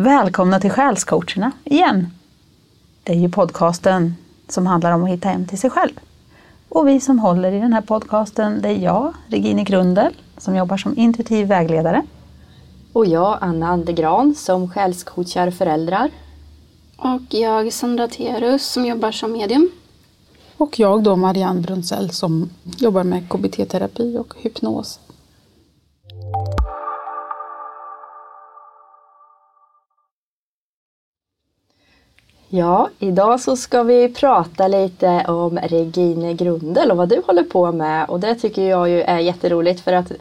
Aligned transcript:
Välkomna 0.00 0.60
till 0.60 0.70
Själscoacherna 0.70 1.52
igen. 1.64 2.06
Det 3.04 3.12
är 3.12 3.16
ju 3.16 3.28
podcasten 3.28 4.14
som 4.48 4.66
handlar 4.66 4.92
om 4.92 5.04
att 5.04 5.10
hitta 5.10 5.28
hem 5.28 5.46
till 5.46 5.58
sig 5.58 5.70
själv. 5.70 5.92
Och 6.68 6.88
vi 6.88 7.00
som 7.00 7.18
håller 7.18 7.52
i 7.52 7.60
den 7.60 7.72
här 7.72 7.80
podcasten, 7.80 8.62
det 8.62 8.68
är 8.68 8.78
jag, 8.78 9.14
Regine 9.28 9.64
Grundel, 9.64 10.12
som 10.36 10.56
jobbar 10.56 10.76
som 10.76 10.98
intuitiv 10.98 11.46
vägledare. 11.46 12.02
Och 12.92 13.06
jag, 13.06 13.38
Anna 13.40 13.68
Andegran, 13.68 14.34
som 14.34 14.70
själscoachar 14.70 15.50
föräldrar. 15.50 16.10
Och 16.96 17.22
jag, 17.28 17.72
Sandra 17.72 18.08
Terus, 18.08 18.66
som 18.66 18.86
jobbar 18.86 19.12
som 19.12 19.32
medium. 19.32 19.70
Och 20.56 20.78
jag 20.78 21.02
då, 21.02 21.16
Marianne 21.16 21.60
Brunzell, 21.60 22.10
som 22.10 22.50
jobbar 22.64 23.04
med 23.04 23.28
KBT-terapi 23.28 24.18
och 24.18 24.34
hypnos. 24.36 25.00
Ja, 32.50 32.88
idag 32.98 33.40
så 33.40 33.56
ska 33.56 33.82
vi 33.82 34.14
prata 34.14 34.68
lite 34.68 35.24
om 35.28 35.58
Regine 35.58 36.34
Grundel 36.34 36.90
och 36.90 36.96
vad 36.96 37.08
du 37.08 37.22
håller 37.26 37.42
på 37.42 37.72
med 37.72 38.08
och 38.08 38.20
det 38.20 38.34
tycker 38.34 38.62
jag 38.62 38.88
ju 38.88 39.02
är 39.02 39.18
jätteroligt 39.18 39.80
för 39.80 39.92
att 39.92 40.12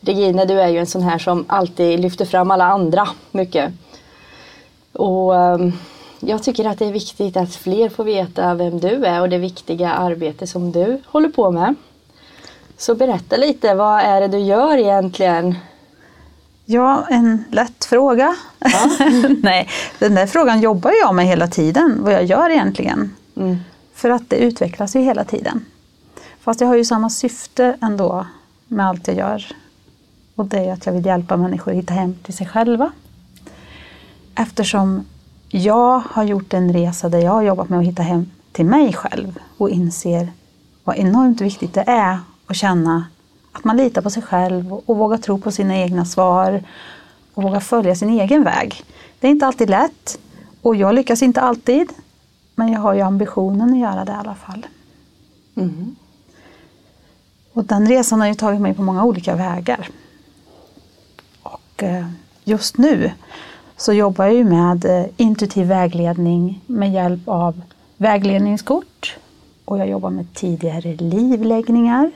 Regine, 0.00 0.44
du 0.44 0.60
är 0.60 0.68
ju 0.68 0.78
en 0.78 0.86
sån 0.86 1.02
här 1.02 1.18
som 1.18 1.44
alltid 1.48 2.00
lyfter 2.00 2.24
fram 2.24 2.50
alla 2.50 2.64
andra 2.64 3.08
mycket. 3.30 3.72
Och 4.92 5.36
ehm, 5.36 5.72
jag 6.20 6.42
tycker 6.42 6.64
att 6.64 6.78
det 6.78 6.86
är 6.86 6.92
viktigt 6.92 7.36
att 7.36 7.54
fler 7.54 7.88
får 7.88 8.04
veta 8.04 8.54
vem 8.54 8.80
du 8.80 9.04
är 9.04 9.20
och 9.20 9.28
det 9.28 9.38
viktiga 9.38 9.92
arbete 9.92 10.46
som 10.46 10.72
du 10.72 11.02
håller 11.06 11.28
på 11.28 11.50
med. 11.50 11.74
Så 12.76 12.94
berätta 12.94 13.36
lite, 13.36 13.74
vad 13.74 14.00
är 14.00 14.20
det 14.20 14.28
du 14.28 14.38
gör 14.38 14.78
egentligen? 14.78 15.54
Ja, 16.72 17.06
en 17.10 17.44
lätt 17.50 17.84
fråga. 17.84 18.36
Ja. 18.58 18.90
Nej, 19.42 19.68
den 19.98 20.14
där 20.14 20.26
frågan 20.26 20.60
jobbar 20.60 20.92
jag 21.02 21.14
med 21.14 21.26
hela 21.26 21.48
tiden, 21.48 21.98
vad 22.04 22.12
jag 22.12 22.24
gör 22.24 22.50
egentligen. 22.50 23.14
Mm. 23.36 23.58
För 23.94 24.10
att 24.10 24.30
det 24.30 24.36
utvecklas 24.36 24.96
ju 24.96 25.00
hela 25.00 25.24
tiden. 25.24 25.64
Fast 26.40 26.60
jag 26.60 26.68
har 26.68 26.76
ju 26.76 26.84
samma 26.84 27.10
syfte 27.10 27.76
ändå 27.82 28.26
med 28.68 28.86
allt 28.86 29.08
jag 29.08 29.16
gör. 29.16 29.46
Och 30.34 30.46
det 30.46 30.58
är 30.58 30.72
att 30.72 30.86
jag 30.86 30.92
vill 30.92 31.06
hjälpa 31.06 31.36
människor 31.36 31.72
att 31.72 31.78
hitta 31.78 31.92
hem 31.92 32.14
till 32.22 32.34
sig 32.34 32.46
själva. 32.46 32.92
Eftersom 34.34 35.04
jag 35.48 36.02
har 36.10 36.24
gjort 36.24 36.54
en 36.54 36.72
resa 36.72 37.08
där 37.08 37.18
jag 37.18 37.32
har 37.32 37.42
jobbat 37.42 37.68
med 37.68 37.78
att 37.78 37.86
hitta 37.86 38.02
hem 38.02 38.30
till 38.52 38.66
mig 38.66 38.92
själv 38.92 39.38
och 39.56 39.70
inser 39.70 40.32
vad 40.84 40.96
enormt 40.96 41.40
viktigt 41.40 41.74
det 41.74 41.84
är 41.86 42.18
att 42.46 42.56
känna 42.56 43.04
att 43.52 43.64
man 43.64 43.76
litar 43.76 44.02
på 44.02 44.10
sig 44.10 44.22
själv 44.22 44.72
och 44.72 44.96
vågar 44.96 45.18
tro 45.18 45.38
på 45.38 45.50
sina 45.50 45.76
egna 45.76 46.04
svar 46.04 46.62
och 47.34 47.42
vågar 47.42 47.60
följa 47.60 47.94
sin 47.94 48.20
egen 48.20 48.44
väg. 48.44 48.84
Det 49.20 49.26
är 49.26 49.30
inte 49.30 49.46
alltid 49.46 49.70
lätt 49.70 50.18
och 50.62 50.76
jag 50.76 50.94
lyckas 50.94 51.22
inte 51.22 51.40
alltid. 51.40 51.92
Men 52.54 52.72
jag 52.72 52.80
har 52.80 52.94
ju 52.94 53.00
ambitionen 53.00 53.72
att 53.72 53.78
göra 53.78 54.04
det 54.04 54.12
i 54.12 54.14
alla 54.14 54.34
fall. 54.34 54.66
Mm. 55.54 55.96
Och 57.52 57.64
den 57.64 57.88
resan 57.88 58.20
har 58.20 58.28
ju 58.28 58.34
tagit 58.34 58.60
mig 58.60 58.74
på 58.74 58.82
många 58.82 59.04
olika 59.04 59.36
vägar. 59.36 59.88
Och 61.42 61.82
eh, 61.82 62.06
just 62.44 62.78
nu 62.78 63.10
så 63.76 63.92
jobbar 63.92 64.24
jag 64.24 64.34
ju 64.34 64.44
med 64.44 64.84
eh, 64.84 65.06
intuitiv 65.16 65.66
vägledning 65.66 66.60
med 66.66 66.92
hjälp 66.92 67.28
av 67.28 67.60
vägledningskort 67.96 69.16
och 69.64 69.78
jag 69.78 69.88
jobbar 69.88 70.10
med 70.10 70.34
tidigare 70.34 70.94
livläggningar 70.94 72.10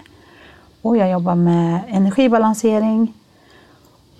och 0.84 0.96
jag 0.96 1.10
jobbar 1.10 1.34
med 1.34 1.80
energibalansering 1.88 3.14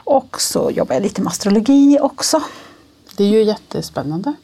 och 0.04 0.40
så 0.40 0.70
jobbar 0.70 0.94
jag 0.94 1.02
lite 1.02 1.22
med 1.22 1.30
astrologi 1.30 1.98
också. 2.00 2.42
Det 3.16 3.24
är 3.24 3.28
ju 3.28 3.42
jättespännande. 3.42 4.34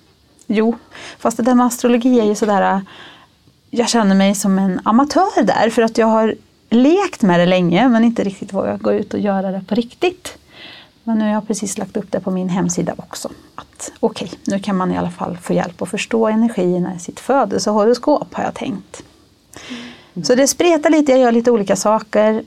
Jo, 0.47 0.77
fast 1.19 1.37
det 1.37 1.43
där 1.43 1.55
med 1.55 1.67
astrologi 1.67 2.21
är 2.21 2.25
ju 2.25 2.35
sådär, 2.35 2.81
jag 3.71 3.89
känner 3.89 4.15
mig 4.15 4.35
som 4.35 4.59
en 4.59 4.81
amatör 4.85 5.43
där 5.43 5.71
för 5.71 5.83
att 5.83 5.99
jag 5.99 6.07
har 6.07 6.35
lekt 6.71 7.23
med 7.23 7.41
det 7.41 7.47
länge 7.47 7.89
men 7.89 8.05
inte 8.05 8.25
riktigt 8.25 8.53
vågat 8.53 8.83
gå 8.83 8.93
ut 8.93 9.15
och 9.15 9.21
göra 9.21 9.51
det 9.51 9.65
på 9.69 9.75
riktigt. 9.75 10.39
Men 11.05 11.19
nu 11.19 11.25
har 11.25 11.33
jag 11.33 11.47
precis 11.47 11.79
lagt 11.79 11.97
upp 11.97 12.13
det 12.13 12.21
på 12.21 12.31
min 12.31 12.49
hemsida 12.49 12.95
också. 12.97 13.31
Att 13.55 13.93
okej, 14.01 14.27
okay, 14.27 14.39
nu 14.47 14.63
kan 14.63 14.77
man 14.77 14.93
i 14.93 14.99
alla 14.99 15.11
fall 15.11 15.37
få 15.37 15.53
hjälp 15.53 15.83
att 15.83 15.89
förstå 15.89 16.29
energierna 16.29 16.95
i 16.95 16.99
sitt 16.99 17.21
födelsehoroskop 17.21 18.35
har 18.35 18.45
jag 18.45 18.55
tänkt. 18.55 19.03
Mm. 19.71 19.83
Så 20.23 20.35
det 20.35 20.47
spretar 20.47 20.91
lite, 20.91 21.13
jag 21.13 21.21
gör 21.21 21.33
lite 21.33 21.51
olika 21.51 21.77
saker, 21.77 22.45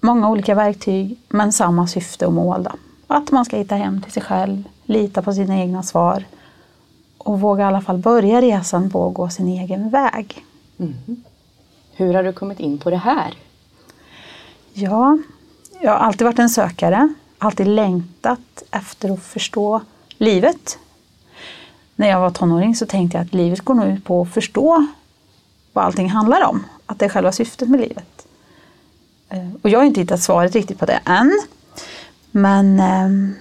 många 0.00 0.30
olika 0.30 0.54
verktyg, 0.54 1.18
men 1.28 1.52
samma 1.52 1.86
syfte 1.86 2.26
och 2.26 2.32
mål. 2.32 2.62
Då. 2.62 2.70
Att 3.06 3.30
man 3.30 3.44
ska 3.44 3.56
hitta 3.56 3.74
hem 3.74 4.02
till 4.02 4.12
sig 4.12 4.22
själv, 4.22 4.64
lita 4.84 5.22
på 5.22 5.32
sina 5.32 5.56
egna 5.58 5.82
svar 5.82 6.24
och 7.18 7.40
våga 7.40 7.64
i 7.64 7.66
alla 7.66 7.80
fall 7.80 7.98
börja 7.98 8.40
resan 8.40 8.90
på 8.90 9.08
att 9.08 9.14
gå 9.14 9.28
sin 9.28 9.48
egen 9.48 9.90
väg. 9.90 10.44
Mm. 10.78 10.94
Hur 11.92 12.14
har 12.14 12.22
du 12.22 12.32
kommit 12.32 12.60
in 12.60 12.78
på 12.78 12.90
det 12.90 12.96
här? 12.96 13.34
Ja, 14.72 15.18
jag 15.80 15.90
har 15.90 15.98
alltid 15.98 16.24
varit 16.24 16.38
en 16.38 16.50
sökare 16.50 17.14
alltid 17.38 17.66
längtat 17.66 18.62
efter 18.70 19.12
att 19.12 19.22
förstå 19.22 19.80
livet. 20.18 20.78
När 21.96 22.08
jag 22.08 22.20
var 22.20 22.30
tonåring 22.30 22.74
så 22.74 22.86
tänkte 22.86 23.18
jag 23.18 23.26
att 23.26 23.34
livet 23.34 23.60
går 23.60 23.74
nog 23.74 23.86
ut 23.86 24.04
på 24.04 24.22
att 24.22 24.34
förstå 24.34 24.86
vad 25.72 25.84
allting 25.84 26.10
handlar 26.10 26.44
om. 26.44 26.64
Att 26.86 26.98
det 26.98 27.04
är 27.04 27.08
själva 27.08 27.32
syftet 27.32 27.68
med 27.68 27.80
livet. 27.80 28.26
Eh, 29.28 29.48
och 29.62 29.70
jag 29.70 29.78
har 29.78 29.84
inte 29.84 30.00
hittat 30.00 30.22
svaret 30.22 30.54
riktigt 30.54 30.78
på 30.78 30.86
det 30.86 31.00
än. 31.04 31.32
Men 32.30 32.80
eh, 32.80 33.36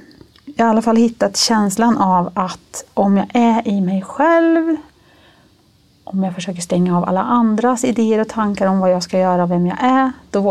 jag 0.56 0.66
har 0.66 0.70
i 0.70 0.72
alla 0.72 0.82
fall 0.82 0.96
hittat 0.96 1.38
känslan 1.38 1.98
av 1.98 2.32
att 2.34 2.86
om 2.94 3.18
jag 3.18 3.28
är 3.34 3.68
i 3.68 3.82
mig 3.82 4.02
själv, 4.02 4.76
om 6.04 6.24
jag 6.24 6.36
försöker 6.36 6.62
stänga 6.62 6.98
av 6.98 7.10
alla 7.10 7.22
andras 7.22 7.84
idéer 7.84 8.22
och 8.22 8.28
tankar 8.28 8.68
om 8.68 8.80
vad 8.80 8.92
jag 8.92 9.04
ska 9.04 9.20
göra 9.20 9.44
och 9.44 9.52
vem 9.52 9.68
jag 9.68 9.78
är, 9.80 10.12
då 10.32 10.42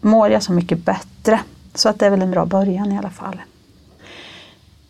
mår 0.00 0.30
jag 0.30 0.42
så 0.42 0.52
mycket 0.52 0.84
bättre. 0.84 1.40
Så 1.74 1.88
att 1.88 1.98
det 1.98 2.06
är 2.06 2.10
väl 2.10 2.22
en 2.22 2.30
bra 2.30 2.46
början 2.46 2.92
i 2.92 2.98
alla 2.98 3.10
fall. 3.10 3.40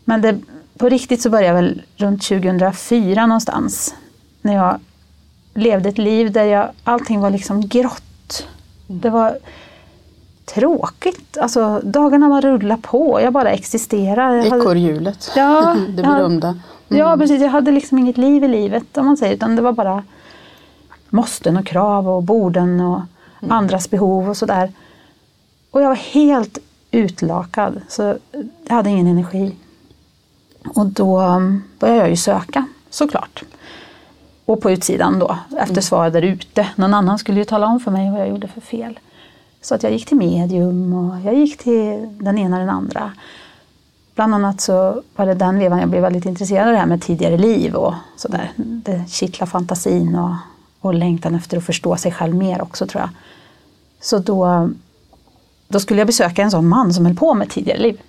Men 0.05 0.21
det, 0.21 0.41
på 0.79 0.89
riktigt 0.89 1.23
så 1.23 1.31
började 1.31 1.47
jag 1.47 1.55
väl 1.55 1.83
runt 1.97 2.23
2004 2.23 3.27
någonstans. 3.27 3.95
När 4.43 4.55
jag 4.55 4.81
levde 5.55 5.89
ett 5.89 5.99
liv 5.99 6.33
där 6.33 6.45
jag, 6.45 6.69
allting 6.85 7.21
var 7.21 7.31
liksom 7.31 7.69
grått. 7.69 8.47
Mm. 8.89 9.01
Det 9.01 9.11
var 9.11 9.39
tråkigt. 10.45 11.39
Alltså, 11.39 11.81
dagarna 11.85 12.29
bara 12.29 12.41
rullade 12.41 12.83
på. 12.83 13.21
Jag 13.21 13.33
bara 13.33 13.51
existerade. 13.51 14.47
Ekorrhjulet, 14.47 15.31
ja, 15.37 15.77
det 15.89 16.03
berömda. 16.03 16.49
Mm. 16.49 16.63
Ja, 16.89 17.17
precis. 17.17 17.43
Jag 17.43 17.51
hade 17.51 17.71
liksom 17.71 17.99
inget 17.99 18.19
liv 18.19 18.45
i 18.45 18.49
livet 18.49 18.99
om 18.99 19.07
man 19.07 19.17
säger. 19.17 19.35
Utan 19.35 19.57
det 19.57 19.63
var 19.63 19.73
bara 19.73 20.03
måsten 21.09 21.57
och 21.57 21.67
krav 21.67 22.09
och 22.09 22.23
borden 22.23 22.81
och 22.81 23.01
mm. 23.43 23.53
andras 23.53 23.91
behov 23.91 24.29
och 24.29 24.37
sådär. 24.37 24.73
Och 25.71 25.83
jag 25.83 25.89
var 25.89 25.97
helt 25.97 26.59
utlakad. 26.91 27.81
Så 27.89 28.17
jag 28.69 28.75
hade 28.75 28.91
ingen 28.91 29.07
energi. 29.07 29.57
Och 30.75 30.87
då 30.87 31.21
um, 31.21 31.63
började 31.79 32.01
jag 32.01 32.11
ju 32.11 32.17
söka, 32.17 32.67
såklart. 32.91 33.43
Och 34.51 34.61
på 34.61 34.71
utsidan 34.71 35.19
då, 35.19 35.39
efter 35.51 35.73
mm. 35.73 35.83
svar 35.83 36.11
där 36.11 36.23
ute. 36.23 36.69
Någon 36.77 36.95
annan 36.95 37.19
skulle 37.19 37.39
ju 37.39 37.45
tala 37.45 37.67
om 37.67 37.81
för 37.81 37.91
mig 37.91 38.11
vad 38.11 38.21
jag 38.21 38.29
gjorde 38.29 38.49
för 38.49 38.61
fel. 38.61 38.99
Så 39.63 39.75
att 39.75 39.83
jag 39.83 39.93
gick 39.93 40.07
till 40.07 40.17
medium 40.17 40.93
och 40.93 41.21
jag 41.21 41.35
gick 41.35 41.59
till 41.59 42.09
den 42.21 42.39
ena 42.39 42.57
och 42.57 42.61
den 42.61 42.71
andra. 42.71 43.13
Bland 44.15 44.35
annat 44.35 44.61
så 44.61 45.03
var 45.17 45.27
det 45.27 45.35
den 45.35 45.59
vevan 45.59 45.81
jag 45.81 45.89
blev 45.89 46.03
väldigt 46.03 46.25
intresserad 46.25 46.67
av 46.67 46.73
det 46.73 46.79
här 46.79 46.87
med 46.87 47.03
tidigare 47.03 47.39
liv 47.39 47.75
och 47.75 47.95
sådär. 48.17 48.53
Det 48.57 49.05
kittlar 49.09 49.47
fantasin 49.47 50.15
och, 50.15 50.35
och 50.81 50.95
längtan 50.95 51.35
efter 51.35 51.57
att 51.57 51.65
förstå 51.65 51.97
sig 51.97 52.13
själv 52.13 52.35
mer 52.35 52.63
också 52.63 52.87
tror 52.87 53.01
jag. 53.01 53.11
Så 54.01 54.19
då 54.19 54.71
då 55.69 55.81
skulle 55.81 56.01
jag 56.01 56.07
besöka 56.07 56.43
en 56.43 56.51
sån 56.51 56.69
man 56.69 56.95
som 56.95 57.07
höll 57.07 57.17
på 57.17 57.35
med 57.35 57.51
tidigare 57.51 57.79
liv. 57.79 58.01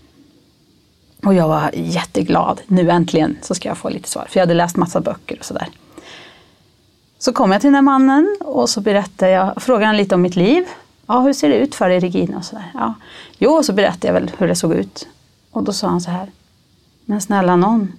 Och 1.25 1.33
jag 1.33 1.47
var 1.47 1.71
jätteglad. 1.73 2.61
Nu 2.67 2.89
äntligen 2.89 3.37
så 3.41 3.55
ska 3.55 3.69
jag 3.69 3.77
få 3.77 3.89
lite 3.89 4.09
svar. 4.09 4.25
För 4.29 4.39
jag 4.39 4.41
hade 4.41 4.53
läst 4.53 4.77
massa 4.77 5.01
böcker 5.01 5.39
och 5.39 5.45
sådär. 5.45 5.69
Så 7.21 7.33
kom 7.33 7.51
jag 7.51 7.61
till 7.61 7.67
den 7.67 7.75
här 7.75 7.81
mannen 7.81 8.37
och 8.39 8.69
så 8.69 8.81
berättade 8.81 9.31
jag, 9.31 9.61
frågade 9.61 9.85
han 9.85 9.97
lite 9.97 10.15
om 10.15 10.21
mitt 10.21 10.35
liv. 10.35 10.65
Ja, 11.07 11.19
hur 11.19 11.33
ser 11.33 11.49
det 11.49 11.55
ut 11.55 11.75
för 11.75 11.89
dig 11.89 11.99
Regina? 11.99 12.37
Och 12.37 12.45
sådär. 12.45 12.71
Ja. 12.73 12.93
Jo, 13.37 13.63
så 13.63 13.73
berättade 13.73 14.07
jag 14.07 14.13
väl 14.13 14.31
hur 14.37 14.47
det 14.47 14.55
såg 14.55 14.73
ut. 14.73 15.07
Och 15.51 15.63
då 15.63 15.73
sa 15.73 15.87
han 15.87 16.01
så 16.01 16.11
här. 16.11 16.31
Men 17.05 17.21
snälla 17.21 17.55
någon, 17.55 17.93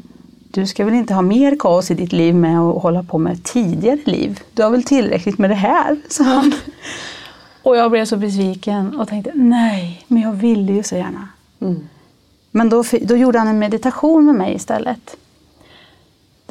du 0.51 0.67
ska 0.67 0.85
väl 0.85 0.95
inte 0.95 1.15
ha 1.15 1.23
mer 1.23 1.57
kaos 1.59 1.91
i 1.91 1.95
ditt 1.95 2.13
liv 2.13 2.35
med 2.35 2.59
att 2.59 2.83
hålla 2.83 3.03
på 3.03 3.19
med 3.19 3.45
tidigare 3.45 4.01
liv? 4.05 4.41
Du 4.53 4.63
har 4.63 4.71
väl 4.71 4.83
tillräckligt 4.83 5.39
med 5.39 5.51
det 5.51 5.55
här? 5.55 6.01
sa 6.09 6.25
han. 6.25 6.53
Och 7.63 7.77
jag 7.77 7.91
blev 7.91 8.05
så 8.05 8.17
besviken 8.17 9.01
och 9.01 9.09
tänkte 9.09 9.33
nej, 9.35 10.05
men 10.09 10.23
jag 10.23 10.33
ville 10.33 10.73
ju 10.73 10.83
så 10.83 10.97
gärna. 10.97 11.29
Mm. 11.61 11.89
Men 12.51 12.69
då, 12.69 12.85
då 13.03 13.17
gjorde 13.17 13.39
han 13.39 13.49
en 13.49 13.59
meditation 13.59 14.27
med 14.27 14.35
mig 14.35 14.55
istället. 14.55 15.17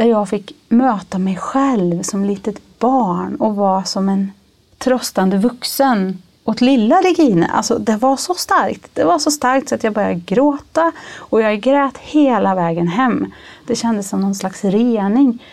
Där 0.02 0.08
jag 0.08 0.30
fick 0.30 0.56
möta 0.70 1.18
mig 1.18 1.38
själv 1.38 2.02
som 2.02 2.26
litet 2.26 2.80
barn 2.80 3.36
och 3.36 3.56
vara 3.56 3.84
som 3.84 4.10
en 4.10 4.32
tröstande 4.78 5.38
vuxen 5.38 6.22
åt 6.44 6.62
lilla 6.62 6.96
Regine, 6.96 7.48
alltså 7.48 7.78
det 7.78 7.96
var 7.96 8.18
så 8.18 8.34
starkt. 8.34 8.90
Det 8.94 9.04
var 9.04 9.20
så 9.20 9.32
starkt 9.32 9.70
så 9.70 9.76
att 9.76 9.84
jag 9.84 9.94
började 9.94 10.16
gråta 10.26 10.92
och 11.18 11.42
jag 11.42 11.60
grät 11.60 11.98
hela 11.98 12.56
vägen 12.56 12.88
hem. 12.88 13.32
Det 13.68 13.76
kändes 13.76 14.10
som 14.10 14.22
någon 14.22 14.36
slags 14.36 14.64
rening. 14.64 15.44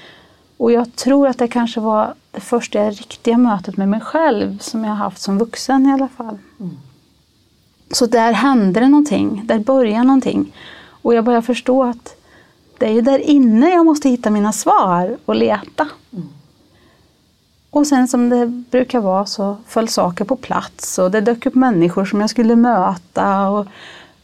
Och 0.57 0.73
jag 0.73 0.97
tror 0.97 1.29
att 1.29 1.39
det 1.39 1.49
kanske 1.49 1.81
var 1.81 2.15
det 2.31 2.41
första 2.41 2.91
riktiga 2.91 3.39
mötet 3.39 3.77
med 3.77 3.89
mig 3.89 4.01
själv 4.01 4.59
som 4.59 4.85
jag 4.85 4.95
haft 4.95 5.21
som 5.21 5.39
vuxen 5.39 5.87
i 5.87 5.93
alla 5.93 6.09
fall. 6.09 6.39
Så 7.91 8.07
där 8.07 8.33
hände 8.33 8.81
det 8.81 8.89
någonting, 8.89 9.43
där 9.45 9.59
började 9.59 10.05
någonting. 10.05 10.53
Och 11.03 11.15
jag 11.15 11.25
började 11.25 11.47
förstå 11.47 11.85
att 11.85 12.18
det 12.79 12.87
är 12.87 12.93
ju 12.93 13.01
där 13.01 13.19
inne 13.19 13.71
jag 13.71 13.87
måste 13.87 14.09
hitta 14.09 14.31
mina 14.31 14.53
svar 14.53 15.17
och 15.25 15.35
leta. 15.35 15.89
Och 17.71 17.87
sen 17.87 18.09
som 18.09 18.29
det 18.29 18.47
brukar 18.47 19.01
vara 19.01 19.27
så 19.27 19.57
föll 19.67 19.89
saker 19.89 20.25
på 20.25 20.37
plats 20.37 20.99
och 20.99 21.11
det 21.11 21.21
dök 21.21 21.47
upp 21.47 21.55
människor 21.55 22.05
som 22.05 22.21
jag 22.21 22.31
skulle 22.31 22.57
möta. 22.57 23.49
Och, 23.49 23.67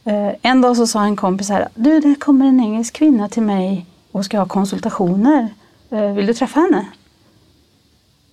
eh, 0.03 0.33
en 0.41 0.61
dag 0.61 0.77
så 0.77 0.87
sa 0.87 1.03
en 1.03 1.15
kompis 1.15 1.49
här, 1.49 1.67
du 1.75 1.99
det 1.99 2.15
kommer 2.15 2.45
en 2.45 2.59
engelsk 2.59 2.93
kvinna 2.93 3.29
till 3.29 3.43
mig 3.43 3.85
och 4.11 4.25
ska 4.25 4.39
ha 4.39 4.45
konsultationer. 4.45 5.49
Eh, 5.89 6.11
vill 6.11 6.25
du 6.25 6.33
träffa 6.33 6.59
henne? 6.59 6.85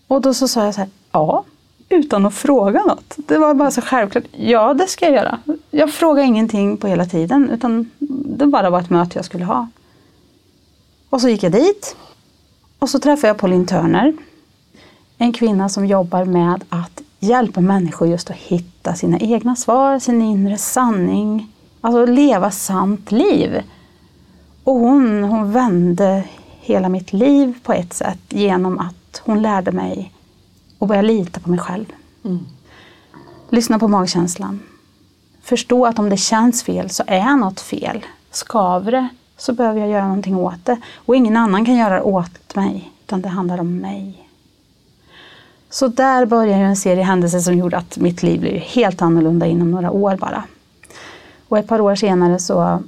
Och 0.09 0.21
då 0.21 0.35
så 0.35 0.49
sa 0.49 0.65
jag 0.65 0.75
så 0.75 0.81
här, 0.81 0.91
ja, 1.13 1.45
utan 1.89 2.27
att 2.27 2.35
fråga 2.35 2.83
något. 2.83 3.15
Det 3.17 3.39
var 3.39 3.55
bara 3.55 3.71
så 3.71 3.81
självklart, 3.81 4.25
ja 4.33 4.75
det 4.75 4.87
ska 4.87 5.05
jag 5.05 5.15
göra. 5.15 5.39
Jag 5.71 5.93
frågade 5.93 6.27
ingenting 6.27 6.77
på 6.77 6.87
hela 6.87 7.07
tiden 7.07 7.51
utan 7.51 7.91
det 8.39 8.47
bara 8.47 8.71
var 8.71 8.81
ett 8.81 8.91
möte 8.91 9.19
jag 9.19 9.25
skulle 9.25 9.45
ha. 9.45 9.69
Och 11.13 11.21
så 11.21 11.29
gick 11.29 11.43
jag 11.43 11.53
dit 11.53 11.97
och 12.79 12.89
så 12.89 12.99
träffade 12.99 13.27
jag 13.27 13.39
Pauline 13.39 13.67
Turner 13.67 14.13
en 15.19 15.33
kvinna 15.33 15.69
som 15.69 15.87
jobbar 15.87 16.25
med 16.25 16.65
att 16.69 17.03
hjälpa 17.21 17.61
människor 17.61 18.09
just 18.09 18.31
att 18.31 18.37
hitta 18.37 18.95
sina 18.95 19.19
egna 19.19 19.57
svar, 19.57 19.99
sin 19.99 20.23
inre 20.23 20.59
sanning. 20.59 21.53
Alltså 21.81 22.07
leva 22.07 22.51
sant 22.51 23.13
liv. 23.13 23.63
Och 24.65 24.75
hon, 24.75 25.25
hon 25.25 25.53
vände 25.53 26.25
hela 26.61 26.89
mitt 26.89 27.13
liv 27.13 27.55
på 27.63 27.73
ett 27.73 27.93
sätt 27.93 28.21
genom 28.29 28.79
att 28.79 29.23
hon 29.25 29.43
lärde 29.43 29.73
mig 29.73 30.13
att 30.79 30.89
börja 30.89 31.03
lita 31.03 31.41
på 31.41 31.51
mig 31.51 31.59
själv. 31.59 31.87
Mm. 32.25 32.47
Lyssna 33.51 33.79
på 33.79 33.89
magkänslan. 33.89 34.61
Förstå 35.43 35.87
att 35.87 35.99
om 35.99 36.09
det 36.09 36.17
känns 36.17 36.63
fel 36.63 36.91
så 36.91 37.03
är 37.07 37.37
något 37.37 37.61
fel. 37.61 38.05
Skaver 38.31 38.93
det 38.93 39.09
så 39.43 39.53
behöver 39.53 39.81
jag 39.81 39.89
göra 39.89 40.07
någonting 40.07 40.37
åt 40.37 40.65
det. 40.65 40.81
Och 40.97 41.17
ingen 41.17 41.37
annan 41.37 41.65
kan 41.65 41.77
göra 41.77 41.95
det 41.95 42.03
åt 42.03 42.55
mig, 42.55 42.91
utan 43.05 43.23
det 43.23 43.29
handlar 43.29 43.61
om 43.61 43.77
mig. 43.77 44.29
Så 45.71 45.89
där 45.89 46.27
började 46.27 46.63
en 46.63 46.77
serie 46.77 47.03
händelser 47.03 47.39
som 47.39 47.57
gjorde 47.57 47.77
att 47.77 47.99
mitt 47.99 48.23
liv 48.23 48.41
blev 48.41 48.55
helt 48.55 49.03
annorlunda 49.03 49.47
inom 49.47 49.71
några 49.71 49.91
år 49.91 50.17
bara. 50.17 50.45
Och 51.49 51.59
ett 51.59 51.67
par 51.67 51.81
år 51.81 51.95
senare 51.95 52.39
så 52.39 52.83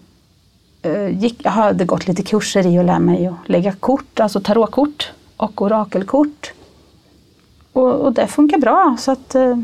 eh, 0.83 1.09
gick, 1.23 1.41
jag 1.45 1.51
hade 1.51 1.85
gått 1.85 2.07
lite 2.07 2.23
kurser 2.23 2.67
i 2.67 2.79
att 2.79 2.87
lära 2.87 2.99
mig 2.99 3.27
att 3.27 3.49
lägga 3.49 3.73
kort, 3.73 4.21
alltså 4.21 4.41
tarotkort 4.41 5.13
och 5.37 5.63
orakelkort. 5.63 6.53
Och, 7.73 7.95
och 7.95 8.13
det 8.13 8.27
funkar 8.27 8.59
bra 8.59 8.97
så 8.99 9.11
att 9.13 9.35
eh, 9.35 9.59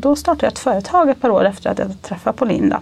då 0.00 0.16
startade 0.16 0.46
jag 0.46 0.52
ett 0.52 0.58
företag 0.58 1.08
ett 1.08 1.20
par 1.20 1.30
år 1.30 1.44
efter 1.44 1.70
att 1.70 1.78
jag 1.78 2.02
träffat 2.02 2.36
Pauline. 2.36 2.74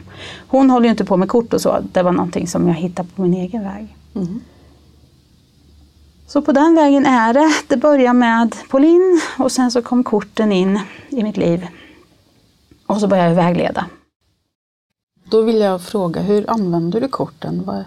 Hon 0.48 0.70
håller 0.70 0.84
ju 0.84 0.90
inte 0.90 1.04
på 1.04 1.16
med 1.16 1.28
kort 1.28 1.52
och 1.54 1.60
så, 1.60 1.78
det 1.92 2.02
var 2.02 2.12
någonting 2.12 2.46
som 2.46 2.68
jag 2.68 2.74
hittade 2.74 3.08
på 3.16 3.22
min 3.22 3.34
egen 3.34 3.62
väg. 3.62 3.96
Mm. 4.14 4.40
Så 6.26 6.42
på 6.42 6.52
den 6.52 6.74
vägen 6.74 7.06
är 7.06 7.34
det. 7.34 7.52
Det 7.68 7.76
börjar 7.76 8.12
med 8.12 8.56
Pauline 8.70 9.20
och 9.38 9.52
sen 9.52 9.70
så 9.70 9.82
kom 9.82 10.04
korten 10.04 10.52
in 10.52 10.80
i 11.08 11.22
mitt 11.22 11.36
liv. 11.36 11.66
Och 12.86 13.00
så 13.00 13.06
började 13.06 13.28
jag 13.28 13.36
vägleda. 13.36 13.86
Då 15.24 15.42
vill 15.42 15.60
jag 15.60 15.82
fråga, 15.82 16.20
hur 16.20 16.50
använder 16.50 17.00
du 17.00 17.08
korten? 17.08 17.62
Vad... 17.64 17.84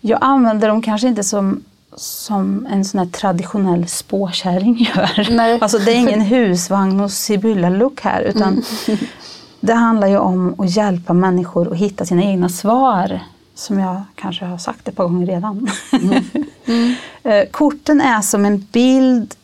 Jag 0.00 0.18
använder 0.22 0.68
dem 0.68 0.82
kanske 0.82 1.08
inte 1.08 1.24
som, 1.24 1.64
som 1.96 2.66
en 2.66 2.84
sån 2.84 2.98
här 2.98 3.06
traditionell 3.06 3.88
spåkärring 3.88 4.78
gör. 4.96 5.30
Nej. 5.30 5.58
Alltså 5.60 5.78
det 5.78 5.92
är 5.92 5.96
ingen 5.96 6.20
husvagn 6.20 7.00
och 7.00 7.10
Sibylla-look 7.10 8.00
här 8.00 8.22
utan 8.22 8.62
mm. 8.88 9.00
det 9.60 9.74
handlar 9.74 10.08
ju 10.08 10.18
om 10.18 10.60
att 10.60 10.76
hjälpa 10.76 11.12
människor 11.12 11.72
att 11.72 11.78
hitta 11.78 12.04
sina 12.04 12.22
egna 12.22 12.48
svar 12.48 13.20
som 13.54 13.78
jag 13.78 14.02
kanske 14.14 14.44
har 14.44 14.58
sagt 14.58 14.88
ett 14.88 14.96
par 14.96 15.04
gånger 15.04 15.26
redan. 15.26 15.70
Mm. 15.92 16.24
Mm. 16.66 17.46
Korten 17.50 18.00
är 18.00 18.20
som 18.20 18.44
en 18.44 18.66
bild 18.72 19.34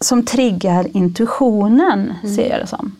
som 0.00 0.24
triggar 0.24 0.96
intuitionen, 0.96 2.12
mm. 2.22 2.36
ser 2.36 2.50
jag 2.50 2.60
det 2.60 2.66
som. 2.66 2.96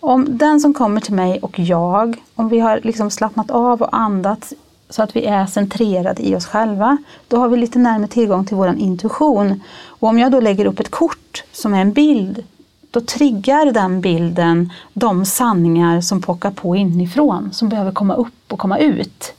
Om 0.00 0.38
den 0.38 0.60
som 0.60 0.74
kommer 0.74 1.00
till 1.00 1.14
mig 1.14 1.38
och 1.38 1.58
jag, 1.58 2.22
om 2.34 2.48
vi 2.48 2.60
har 2.60 2.80
liksom 2.82 3.10
slappnat 3.10 3.50
av 3.50 3.82
och 3.82 3.96
andats 3.96 4.54
så 4.90 5.02
att 5.02 5.16
vi 5.16 5.24
är 5.24 5.46
centrerade 5.46 6.22
i 6.22 6.34
oss 6.34 6.46
själva, 6.46 6.98
då 7.28 7.36
har 7.36 7.48
vi 7.48 7.56
lite 7.56 7.78
närmare 7.78 8.08
tillgång 8.08 8.46
till 8.46 8.56
vår 8.56 8.76
intuition. 8.76 9.62
Och 9.86 10.08
om 10.08 10.18
jag 10.18 10.32
då 10.32 10.40
lägger 10.40 10.66
upp 10.66 10.80
ett 10.80 10.90
kort 10.90 11.44
som 11.52 11.74
är 11.74 11.80
en 11.80 11.92
bild, 11.92 12.44
då 12.90 13.00
triggar 13.00 13.72
den 13.72 14.00
bilden 14.00 14.72
de 14.92 15.24
sanningar 15.24 16.00
som 16.00 16.22
pockar 16.22 16.50
på 16.50 16.76
inifrån, 16.76 17.52
som 17.52 17.68
behöver 17.68 17.92
komma 17.92 18.14
upp 18.14 18.52
och 18.52 18.58
komma 18.58 18.78
ut. 18.78 19.34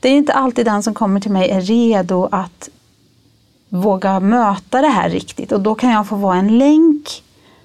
Det 0.00 0.08
är 0.08 0.12
inte 0.12 0.32
alltid 0.32 0.66
den 0.66 0.82
som 0.82 0.94
kommer 0.94 1.20
till 1.20 1.30
mig 1.30 1.50
är 1.50 1.60
redo 1.60 2.28
att 2.32 2.68
våga 3.68 4.20
möta 4.20 4.80
det 4.80 4.88
här 4.88 5.10
riktigt. 5.10 5.52
Och 5.52 5.60
då 5.60 5.74
kan 5.74 5.90
jag 5.90 6.08
få 6.08 6.16
vara 6.16 6.36
en 6.36 6.58
länk 6.58 7.22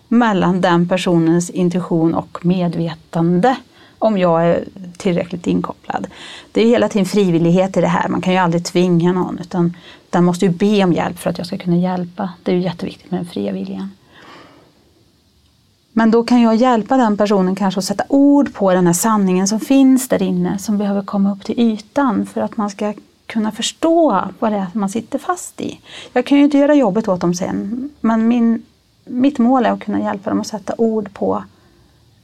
mellan 0.07 0.61
den 0.61 0.89
personens 0.89 1.49
intuition 1.49 2.13
och 2.13 2.45
medvetande 2.45 3.55
om 4.03 4.17
jag 4.17 4.45
är 4.45 4.63
tillräckligt 4.97 5.47
inkopplad. 5.47 6.07
Det 6.51 6.61
är 6.61 6.67
hela 6.67 6.89
tiden 6.89 7.05
frivillighet 7.05 7.77
i 7.77 7.81
det 7.81 7.87
här, 7.87 8.09
man 8.09 8.21
kan 8.21 8.33
ju 8.33 8.39
aldrig 8.39 8.65
tvinga 8.65 9.11
någon 9.11 9.39
utan 9.39 9.77
den 10.09 10.23
måste 10.23 10.45
ju 10.45 10.51
be 10.51 10.83
om 10.83 10.93
hjälp 10.93 11.19
för 11.19 11.29
att 11.29 11.37
jag 11.37 11.47
ska 11.47 11.57
kunna 11.57 11.77
hjälpa. 11.77 12.29
Det 12.43 12.51
är 12.51 12.55
ju 12.55 12.61
jätteviktigt 12.61 13.11
med 13.11 13.19
den 13.19 13.25
fria 13.25 13.51
viljan. 13.51 13.91
Men 15.91 16.11
då 16.11 16.23
kan 16.23 16.41
jag 16.41 16.55
hjälpa 16.55 16.97
den 16.97 17.17
personen 17.17 17.55
kanske 17.55 17.79
att 17.79 17.85
sätta 17.85 18.03
ord 18.07 18.53
på 18.53 18.73
den 18.73 18.87
här 18.87 18.93
sanningen 18.93 19.47
som 19.47 19.59
finns 19.59 20.07
där 20.07 20.23
inne 20.23 20.57
som 20.57 20.77
behöver 20.77 21.01
komma 21.01 21.31
upp 21.31 21.43
till 21.43 21.59
ytan 21.59 22.25
för 22.25 22.41
att 22.41 22.57
man 22.57 22.69
ska 22.69 22.93
kunna 23.25 23.51
förstå 23.51 24.21
vad 24.39 24.51
det 24.51 24.57
är 24.57 24.67
man 24.73 24.89
sitter 24.89 25.19
fast 25.19 25.61
i. 25.61 25.79
Jag 26.13 26.25
kan 26.25 26.37
ju 26.37 26.43
inte 26.43 26.57
göra 26.57 26.73
jobbet 26.73 27.07
åt 27.07 27.21
dem 27.21 27.33
sen 27.33 27.89
men 28.01 28.27
min, 28.27 28.65
mitt 29.05 29.39
mål 29.39 29.65
är 29.65 29.71
att 29.71 29.83
kunna 29.83 30.01
hjälpa 30.01 30.29
dem 30.29 30.41
att 30.41 30.47
sätta 30.47 30.73
ord 30.77 31.13
på 31.13 31.43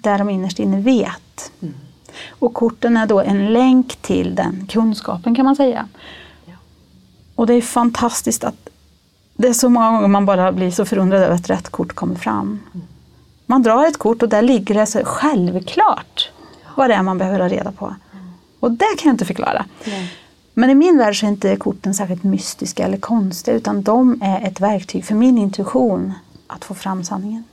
där 0.02 0.18
de 0.18 0.30
innerst 0.30 0.60
inne 0.60 0.80
vet. 0.80 1.52
Mm. 1.62 1.74
Och 2.30 2.54
korten 2.54 2.98
är 2.98 3.08
då 3.08 3.20
en 3.20 3.54
länk 3.54 3.96
till 3.96 4.36
den 4.36 4.68
kunskapen 4.70 5.36
kan 5.36 5.46
man 5.46 5.56
säga. 5.56 5.88
Ja. 6.46 6.54
Och 7.36 7.48
det 7.48 7.54
är 7.54 7.62
fantastiskt 7.62 8.44
att 8.44 8.70
det 9.34 9.48
är 9.48 9.54
så 9.54 9.70
många 9.70 9.92
gånger 9.92 10.08
man 10.08 10.26
bara 10.26 10.52
blir 10.52 10.72
så 10.72 10.86
förundrad 10.86 11.22
över 11.22 11.36
att 11.36 11.50
rätt 11.50 11.70
kort 11.70 11.94
kommer 11.94 12.16
fram. 12.16 12.60
Mm. 12.74 12.88
Man 13.46 13.64
drar 13.64 13.88
ett 13.88 13.98
kort 13.98 14.24
och 14.24 14.30
där 14.30 14.42
ligger 14.42 14.76
det 14.76 14.86
så 14.86 15.02
självklart 15.06 16.32
vad 16.76 16.90
det 16.90 16.94
är 16.94 17.04
man 17.04 17.18
behöver 17.18 17.40
ha 17.40 17.48
reda 17.48 17.72
på. 17.72 17.96
Och 18.60 18.72
det 18.72 18.96
kan 18.98 19.10
jag 19.10 19.14
inte 19.14 19.26
förklara. 19.26 19.66
Nej. 19.86 20.14
Men 20.54 20.70
i 20.70 20.76
min 20.76 20.98
värld 20.98 21.20
så 21.20 21.26
är 21.26 21.30
inte 21.30 21.56
korten 21.56 21.94
särskilt 21.94 22.24
mystiska 22.24 22.86
eller 22.86 22.98
konstiga 22.98 23.58
utan 23.58 23.82
de 23.82 24.22
är 24.22 24.48
ett 24.48 24.60
verktyg 24.60 25.06
för 25.06 25.16
min 25.16 25.38
intuition 25.38 26.14
att 26.48 26.66
få 26.66 26.74
fram 26.74 27.04
sanningen. 27.04 27.44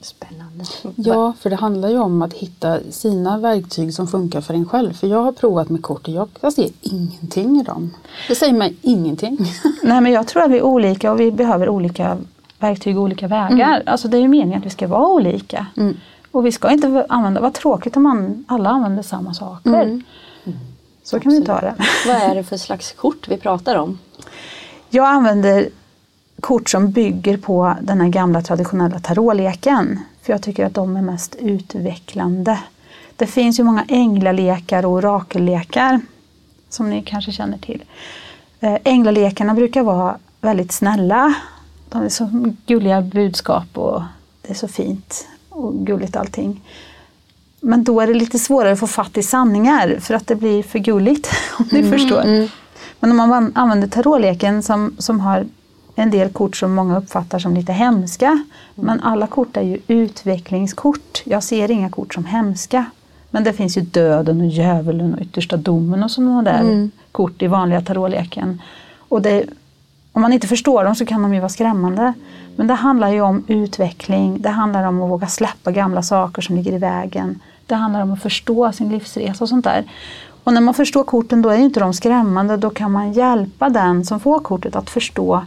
Spännande. 0.00 0.64
Ja, 0.96 1.32
för 1.40 1.50
det 1.50 1.56
handlar 1.56 1.88
ju 1.88 1.98
om 1.98 2.22
att 2.22 2.32
hitta 2.32 2.78
sina 2.90 3.38
verktyg 3.38 3.94
som 3.94 4.06
funkar 4.06 4.40
för 4.40 4.54
en 4.54 4.66
själv. 4.66 4.92
För 4.92 5.06
jag 5.06 5.22
har 5.22 5.32
provat 5.32 5.68
med 5.68 5.82
kort 5.82 6.08
och 6.08 6.28
jag 6.40 6.52
ser 6.52 6.70
ingenting 6.80 7.60
i 7.60 7.62
dem. 7.62 7.94
Det 8.28 8.34
säger 8.34 8.52
mig 8.52 8.76
ingenting. 8.82 9.38
Nej, 9.82 10.00
men 10.00 10.12
jag 10.12 10.26
tror 10.26 10.42
att 10.42 10.50
vi 10.50 10.58
är 10.58 10.62
olika 10.62 11.12
och 11.12 11.20
vi 11.20 11.32
behöver 11.32 11.68
olika 11.68 12.18
verktyg 12.58 12.96
och 12.98 13.02
olika 13.02 13.28
vägar. 13.28 13.74
Mm. 13.74 13.82
Alltså 13.86 14.08
det 14.08 14.16
är 14.16 14.20
ju 14.20 14.28
meningen 14.28 14.58
att 14.58 14.66
vi 14.66 14.70
ska 14.70 14.88
vara 14.88 15.08
olika. 15.08 15.66
Mm. 15.76 15.96
Och 16.30 16.46
vi 16.46 16.52
ska 16.52 16.70
inte 16.70 17.06
använda, 17.08 17.40
vad 17.40 17.54
tråkigt 17.54 17.96
om 17.96 18.02
man, 18.02 18.44
alla 18.48 18.70
använder 18.70 19.02
samma 19.02 19.34
saker. 19.34 19.70
Mm. 19.70 20.02
Så 21.02 21.16
Absolut. 21.16 21.22
kan 21.22 21.32
vi 21.32 21.38
inte 21.38 21.52
ha 21.52 21.60
det. 21.60 21.74
Vad 22.06 22.16
är 22.16 22.34
det 22.34 22.44
för 22.44 22.56
slags 22.56 22.92
kort 22.92 23.28
vi 23.28 23.36
pratar 23.36 23.76
om? 23.76 23.98
Jag 24.90 25.06
använder 25.06 25.68
kort 26.40 26.68
som 26.68 26.90
bygger 26.90 27.36
på 27.36 27.74
den 27.82 28.00
här 28.00 28.08
gamla 28.08 28.42
traditionella 28.42 28.98
tarotleken. 28.98 30.00
För 30.22 30.32
jag 30.32 30.42
tycker 30.42 30.66
att 30.66 30.74
de 30.74 30.96
är 30.96 31.02
mest 31.02 31.34
utvecklande. 31.34 32.58
Det 33.16 33.26
finns 33.26 33.60
ju 33.60 33.64
många 33.64 33.84
änglalekar 33.88 34.86
och 34.86 34.92
orakellekar 34.92 36.00
som 36.68 36.90
ni 36.90 37.02
kanske 37.02 37.32
känner 37.32 37.58
till. 37.58 37.84
Äh, 38.60 38.76
änglalekarna 38.84 39.54
brukar 39.54 39.82
vara 39.82 40.18
väldigt 40.40 40.72
snälla 40.72 41.34
de 41.90 42.02
är 42.02 42.08
så 42.08 42.30
gulliga 42.66 43.02
budskap 43.02 43.78
och 43.78 44.02
det 44.42 44.50
är 44.50 44.54
så 44.54 44.68
fint 44.68 45.28
och 45.48 45.74
gulligt 45.74 46.16
allting. 46.16 46.60
Men 47.60 47.84
då 47.84 48.00
är 48.00 48.06
det 48.06 48.14
lite 48.14 48.38
svårare 48.38 48.72
att 48.72 48.80
få 48.80 48.86
fatt 48.86 49.16
i 49.16 49.22
sanningar 49.22 49.98
för 50.00 50.14
att 50.14 50.26
det 50.26 50.34
blir 50.34 50.62
för 50.62 50.78
gulligt, 50.78 51.30
om 51.58 51.68
ni 51.72 51.78
mm, 51.78 51.92
förstår. 51.92 52.22
Mm. 52.22 52.48
Men 53.00 53.10
om 53.10 53.16
man 53.28 53.52
använder 53.54 53.88
tarotleken 53.88 54.62
som, 54.62 54.96
som 54.98 55.20
har 55.20 55.46
en 55.94 56.10
del 56.10 56.28
kort 56.28 56.56
som 56.56 56.74
många 56.74 56.98
uppfattar 56.98 57.38
som 57.38 57.54
lite 57.54 57.72
hemska. 57.72 58.44
Men 58.74 59.00
alla 59.00 59.26
kort 59.26 59.56
är 59.56 59.62
ju 59.62 59.78
utvecklingskort. 59.86 61.22
Jag 61.24 61.42
ser 61.42 61.70
inga 61.70 61.90
kort 61.90 62.14
som 62.14 62.24
hemska. 62.24 62.84
Men 63.30 63.44
det 63.44 63.52
finns 63.52 63.76
ju 63.76 63.80
döden 63.80 64.40
och 64.40 64.46
djävulen 64.46 65.14
och 65.14 65.20
yttersta 65.20 65.56
domen 65.56 66.02
och 66.02 66.10
sådana 66.10 66.42
där 66.42 66.88
kort 67.12 67.42
i 67.42 67.46
vanliga 67.46 67.80
tarotleken. 67.80 68.62
Och 68.98 69.22
det, 69.22 69.44
om 70.12 70.22
man 70.22 70.32
inte 70.32 70.46
förstår 70.46 70.84
dem 70.84 70.94
så 70.94 71.06
kan 71.06 71.22
de 71.22 71.34
ju 71.34 71.40
vara 71.40 71.48
skrämmande. 71.48 72.12
Men 72.56 72.66
det 72.66 72.74
handlar 72.74 73.08
ju 73.08 73.20
om 73.20 73.44
utveckling, 73.46 74.42
det 74.42 74.48
handlar 74.48 74.84
om 74.84 75.02
att 75.02 75.10
våga 75.10 75.26
släppa 75.26 75.70
gamla 75.70 76.02
saker 76.02 76.42
som 76.42 76.56
ligger 76.56 76.72
i 76.72 76.78
vägen. 76.78 77.40
Det 77.66 77.74
handlar 77.74 78.02
om 78.02 78.12
att 78.12 78.22
förstå 78.22 78.72
sin 78.72 78.88
livsresa 78.88 79.44
och 79.44 79.48
sånt 79.48 79.64
där. 79.64 79.84
Och 80.44 80.52
när 80.52 80.60
man 80.60 80.74
förstår 80.74 81.04
korten 81.04 81.42
då 81.42 81.48
är 81.48 81.56
ju 81.56 81.64
inte 81.64 81.80
de 81.80 81.94
skrämmande, 81.94 82.56
då 82.56 82.70
kan 82.70 82.92
man 82.92 83.12
hjälpa 83.12 83.68
den 83.68 84.04
som 84.04 84.20
får 84.20 84.40
kortet 84.40 84.76
att 84.76 84.90
förstå 84.90 85.42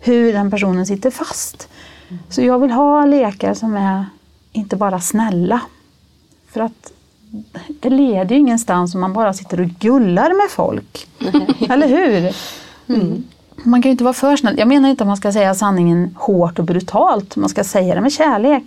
hur 0.00 0.32
den 0.32 0.50
personen 0.50 0.86
sitter 0.86 1.10
fast. 1.10 1.68
Så 2.28 2.42
jag 2.42 2.58
vill 2.58 2.70
ha 2.70 3.04
lekar 3.04 3.54
som 3.54 3.76
är 3.76 4.06
inte 4.52 4.76
bara 4.76 5.00
snälla. 5.00 5.60
För 6.50 6.60
att 6.60 6.92
det 7.80 7.90
leder 7.90 8.34
ju 8.34 8.40
ingenstans 8.40 8.94
om 8.94 9.00
man 9.00 9.12
bara 9.12 9.32
sitter 9.32 9.60
och 9.60 9.66
gullar 9.66 10.42
med 10.42 10.50
folk. 10.50 11.08
Eller 11.70 11.88
hur? 11.88 12.36
Mm. 12.94 13.24
Man 13.64 13.82
kan 13.82 13.88
ju 13.88 13.92
inte 13.92 14.04
vara 14.04 14.14
för 14.14 14.36
snäll. 14.36 14.58
Jag 14.58 14.68
menar 14.68 14.88
inte 14.88 15.04
att 15.04 15.08
man 15.08 15.16
ska 15.16 15.32
säga 15.32 15.54
sanningen 15.54 16.14
hårt 16.18 16.58
och 16.58 16.64
brutalt. 16.64 17.36
Man 17.36 17.48
ska 17.48 17.64
säga 17.64 17.94
det 17.94 18.00
med 18.00 18.12
kärlek. 18.12 18.62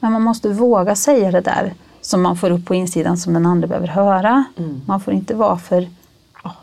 Men 0.00 0.12
man 0.12 0.22
måste 0.22 0.48
våga 0.48 0.96
säga 0.96 1.30
det 1.30 1.40
där 1.40 1.74
som 2.00 2.22
man 2.22 2.36
får 2.36 2.50
upp 2.50 2.64
på 2.64 2.74
insidan 2.74 3.16
som 3.16 3.34
den 3.34 3.46
andra 3.46 3.68
behöver 3.68 3.88
höra. 3.88 4.44
Mm. 4.56 4.82
Man 4.86 5.00
får 5.00 5.14
inte 5.14 5.34
vara 5.34 5.58
för 5.58 5.88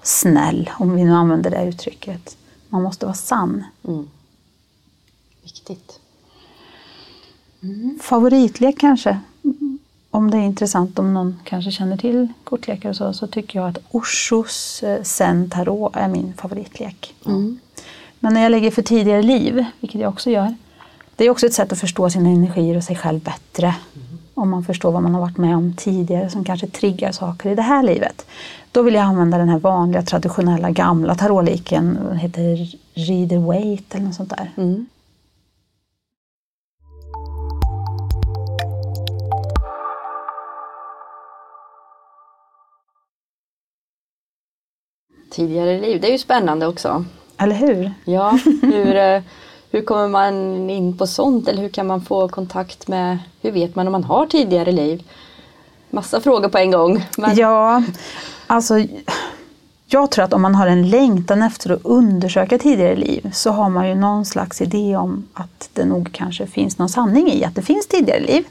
snäll, 0.03 0.69
om 0.73 0.95
vi 0.95 1.03
nu 1.03 1.13
använder 1.13 1.49
det 1.49 1.65
uttrycket. 1.65 2.37
Man 2.73 2.83
måste 2.83 3.05
vara 3.05 3.15
sann. 3.15 3.63
Mm. 3.87 4.09
Viktigt. 5.43 5.99
Favoritlek 8.01 8.79
kanske? 8.79 9.19
Om 10.09 10.31
det 10.31 10.37
är 10.37 10.41
intressant, 10.41 10.99
om 10.99 11.13
någon 11.13 11.39
kanske 11.43 11.71
känner 11.71 11.97
till 11.97 12.27
kortlekar 12.43 12.89
och 12.89 12.95
så, 12.95 13.13
så 13.13 13.27
tycker 13.27 13.59
jag 13.59 13.69
att 13.69 13.77
Oshos 13.91 14.83
eh, 14.83 15.03
Zen 15.03 15.49
Tarot 15.49 15.95
är 15.95 16.07
min 16.07 16.33
favoritlek. 16.33 17.15
Men 18.19 18.33
när 18.33 18.41
jag 18.43 18.49
lägger 18.49 18.71
för 18.71 18.81
tidigare 18.81 19.23
liv, 19.23 19.65
vilket 19.79 20.01
jag 20.01 20.09
också 20.09 20.29
gör, 20.29 20.55
det 21.15 21.25
är 21.25 21.29
också 21.29 21.45
ett 21.45 21.53
sätt 21.53 21.71
att 21.71 21.79
förstå 21.79 22.09
sina 22.09 22.29
energier 22.29 22.77
och 22.77 22.83
sig 22.83 22.95
själv 22.95 23.19
bättre. 23.19 23.75
Om 24.35 24.49
man 24.49 24.63
förstår 24.63 24.91
vad 24.91 25.03
man 25.03 25.13
har 25.13 25.21
varit 25.21 25.37
med 25.37 25.55
om 25.55 25.73
tidigare 25.77 26.29
som 26.29 26.43
kanske 26.43 26.67
triggar 26.67 27.11
saker 27.11 27.49
i 27.49 27.55
det 27.55 27.61
här 27.61 27.83
livet. 27.83 28.25
Då 28.71 28.81
vill 28.81 28.93
jag 28.93 29.03
använda 29.03 29.37
den 29.37 29.49
här 29.49 29.59
vanliga 29.59 30.01
traditionella 30.01 30.69
gamla 30.71 31.15
tarotleken, 31.15 31.99
den 32.09 32.17
heter 32.17 32.75
Rider 32.93 33.37
Waite 33.37 33.97
eller 33.97 34.05
något 34.05 34.15
sånt 34.15 34.29
där. 34.29 34.51
Mm. 34.57 34.85
Tidigare 45.31 45.79
liv, 45.79 46.01
det 46.01 46.07
är 46.07 46.11
ju 46.11 46.17
spännande 46.17 46.67
också. 46.67 47.05
Eller 47.37 47.55
hur? 47.55 47.93
Ja, 48.05 48.39
hur, 48.61 49.23
hur 49.73 49.81
kommer 49.81 50.07
man 50.07 50.69
in 50.69 50.97
på 50.97 51.07
sånt 51.07 51.47
eller 51.47 51.61
hur 51.61 51.69
kan 51.69 51.87
man 51.87 52.01
få 52.01 52.27
kontakt 52.27 52.87
med, 52.87 53.19
hur 53.41 53.51
vet 53.51 53.75
man 53.75 53.87
om 53.87 53.91
man 53.91 54.03
har 54.03 54.25
tidigare 54.25 54.71
liv? 54.71 55.03
Massa 55.89 56.21
frågor 56.21 56.49
på 56.49 56.57
en 56.57 56.71
gång. 56.71 57.05
Men, 57.17 57.35
Ja, 57.35 57.83
alltså 58.47 58.75
jag 59.85 60.11
tror 60.11 60.25
att 60.25 60.33
om 60.33 60.41
man 60.41 60.55
har 60.55 60.67
en 60.67 60.89
längtan 60.89 61.41
efter 61.41 61.69
att 61.69 61.85
undersöka 61.85 62.57
tidigare 62.57 62.95
liv 62.95 63.31
så 63.33 63.51
har 63.51 63.69
man 63.69 63.87
ju 63.87 63.95
någon 63.95 64.25
slags 64.25 64.61
idé 64.61 64.95
om 64.95 65.27
att 65.33 65.69
det 65.73 65.85
nog 65.85 66.09
kanske 66.11 66.47
finns 66.47 66.77
någon 66.77 66.89
sanning 66.89 67.31
i 67.31 67.43
att 67.43 67.55
det 67.55 67.61
finns 67.61 67.87
tidigare 67.87 68.19
liv. 68.19 68.45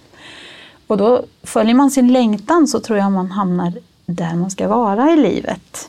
Och 0.87 0.97
då 0.97 1.25
följer 1.43 1.75
man 1.75 1.91
sin 1.91 2.13
längtan 2.13 2.69
så 2.69 2.81
tror 2.81 2.99
jag 2.99 3.13
man 3.13 3.31
hamnar 3.31 3.73
där 4.07 4.35
man 4.35 4.51
ska 4.51 4.69
vara 4.69 5.13
i 5.13 5.17
livet. 5.17 5.89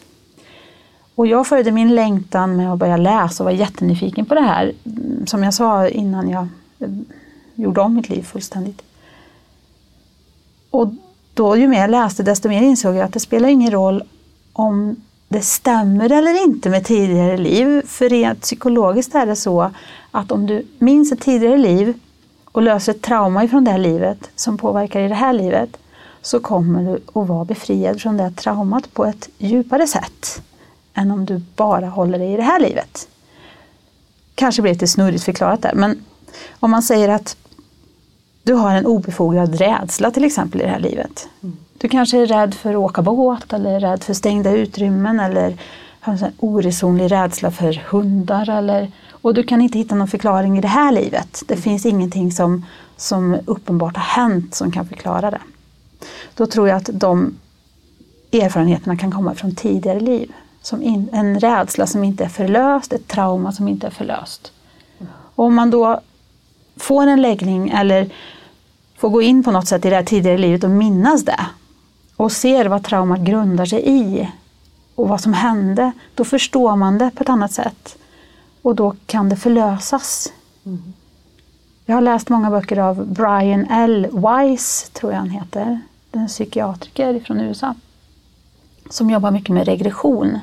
Och 1.15 1.27
jag 1.27 1.47
följde 1.47 1.71
min 1.71 1.95
längtan 1.95 2.55
med 2.55 2.73
att 2.73 2.79
börja 2.79 2.97
läsa 2.97 3.43
och 3.43 3.45
var 3.45 3.51
jättenyfiken 3.51 4.25
på 4.25 4.35
det 4.35 4.41
här. 4.41 4.73
Mm, 4.85 5.27
som 5.27 5.43
jag 5.43 5.53
sa 5.53 5.87
innan 5.87 6.29
jag 6.29 6.47
eh, 6.79 6.89
gjorde 7.55 7.81
om 7.81 7.95
mitt 7.95 8.09
liv 8.09 8.23
fullständigt. 8.23 8.81
Och 10.69 10.87
då 11.33 11.57
ju 11.57 11.67
mer 11.67 11.81
jag 11.81 11.89
läste 11.89 12.23
desto 12.23 12.49
mer 12.49 12.61
insåg 12.61 12.95
jag 12.95 13.01
att 13.05 13.13
det 13.13 13.19
spelar 13.19 13.49
ingen 13.49 13.71
roll 13.71 14.03
om 14.53 14.95
det 15.27 15.41
stämmer 15.41 16.11
eller 16.11 16.43
inte 16.43 16.69
med 16.69 16.85
tidigare 16.85 17.37
liv. 17.37 17.81
För 17.85 18.09
rent 18.09 18.41
psykologiskt 18.41 19.15
är 19.15 19.25
det 19.25 19.35
så 19.35 19.71
att 20.11 20.31
om 20.31 20.45
du 20.45 20.65
minns 20.79 21.11
ett 21.11 21.21
tidigare 21.21 21.57
liv 21.57 21.99
och 22.51 22.61
löser 22.61 22.93
ett 22.93 23.01
trauma 23.01 23.43
ifrån 23.43 23.63
det 23.63 23.71
här 23.71 23.77
livet 23.77 24.29
som 24.35 24.57
påverkar 24.57 24.99
i 24.99 25.07
det 25.07 25.15
här 25.15 25.33
livet 25.33 25.77
så 26.21 26.39
kommer 26.39 26.83
du 26.83 27.19
att 27.19 27.27
vara 27.27 27.45
befriad 27.45 28.01
från 28.01 28.17
det 28.17 28.31
traumat 28.31 28.93
på 28.93 29.05
ett 29.05 29.29
djupare 29.37 29.87
sätt 29.87 30.41
än 30.93 31.11
om 31.11 31.25
du 31.25 31.41
bara 31.55 31.87
håller 31.87 32.19
dig 32.19 32.33
i 32.33 32.37
det 32.37 32.43
här 32.43 32.59
livet. 32.59 33.07
Kanske 34.35 34.61
blir 34.61 34.71
det 34.71 34.75
lite 34.75 34.87
snurrigt 34.87 35.23
förklarat 35.23 35.61
där, 35.61 35.73
men 35.75 36.05
om 36.59 36.71
man 36.71 36.83
säger 36.83 37.09
att 37.09 37.37
du 38.43 38.53
har 38.53 38.75
en 38.75 38.85
obefogad 38.85 39.55
rädsla 39.55 40.11
till 40.11 40.23
exempel 40.23 40.61
i 40.61 40.63
det 40.63 40.69
här 40.69 40.79
livet. 40.79 41.27
Du 41.77 41.89
kanske 41.89 42.17
är 42.17 42.25
rädd 42.25 42.53
för 42.53 42.69
att 42.69 42.75
åka 42.75 43.01
båt 43.01 43.53
eller 43.53 43.75
är 43.75 43.79
rädd 43.79 44.03
för 44.03 44.13
stängda 44.13 44.51
utrymmen 44.51 45.19
eller 45.19 45.57
har 45.99 46.13
en 46.13 46.33
oresonlig 46.37 47.11
rädsla 47.11 47.51
för 47.51 47.73
hundar. 47.73 48.49
Eller, 48.49 48.91
och 49.09 49.33
du 49.33 49.43
kan 49.43 49.61
inte 49.61 49.77
hitta 49.77 49.95
någon 49.95 50.07
förklaring 50.07 50.57
i 50.57 50.61
det 50.61 50.67
här 50.67 50.91
livet. 50.91 51.43
Det 51.47 51.55
finns 51.55 51.85
ingenting 51.85 52.31
som, 52.31 52.65
som 52.97 53.37
uppenbart 53.45 53.95
har 53.95 54.03
hänt 54.03 54.55
som 54.55 54.71
kan 54.71 54.87
förklara 54.87 55.31
det. 55.31 55.41
Då 56.35 56.45
tror 56.45 56.67
jag 56.67 56.77
att 56.77 56.89
de 56.93 57.35
erfarenheterna 58.31 58.97
kan 58.97 59.11
komma 59.11 59.35
från 59.35 59.55
tidigare 59.55 59.99
liv. 59.99 60.31
Som 60.63 60.81
in, 60.81 61.09
en 61.11 61.39
rädsla 61.39 61.87
som 61.87 62.03
inte 62.03 62.23
är 62.23 62.29
förlöst, 62.29 62.93
ett 62.93 63.07
trauma 63.07 63.51
som 63.51 63.67
inte 63.67 63.87
är 63.87 63.91
förlöst. 63.91 64.51
Och 65.35 65.45
om 65.45 65.55
man 65.55 65.71
då 65.71 65.99
får 66.75 67.07
en 67.07 67.21
läggning 67.21 67.69
eller 67.69 68.09
får 68.97 69.09
gå 69.09 69.21
in 69.21 69.43
på 69.43 69.51
något 69.51 69.67
sätt 69.67 69.85
i 69.85 69.89
det 69.89 69.95
här 69.95 70.03
tidigare 70.03 70.37
livet 70.37 70.63
och 70.63 70.69
minnas 70.69 71.25
det 71.25 71.45
och 72.15 72.31
ser 72.31 72.65
vad 72.65 72.83
traumat 72.83 73.19
grundar 73.19 73.65
sig 73.65 73.83
i 73.85 74.29
och 74.95 75.09
vad 75.09 75.21
som 75.21 75.33
hände, 75.33 75.91
då 76.15 76.23
förstår 76.23 76.75
man 76.75 76.97
det 76.97 77.11
på 77.15 77.23
ett 77.23 77.29
annat 77.29 77.51
sätt. 77.51 77.97
Och 78.61 78.75
då 78.75 78.95
kan 79.05 79.29
det 79.29 79.35
förlösas. 79.35 80.33
Jag 81.85 81.95
har 81.95 82.01
läst 82.01 82.29
många 82.29 82.49
böcker 82.49 82.77
av 82.77 83.07
Brian 83.07 83.65
L. 83.69 84.07
Weiss, 84.11 84.89
tror 84.93 85.11
jag 85.11 85.19
han 85.19 85.29
heter. 85.29 85.81
Det 86.11 86.17
är 86.17 86.21
en 86.21 86.27
psykiatriker 86.27 87.19
från 87.19 87.39
USA. 87.39 87.75
Som 88.89 89.09
jobbar 89.09 89.31
mycket 89.31 89.49
med 89.49 89.65
regression. 89.65 90.39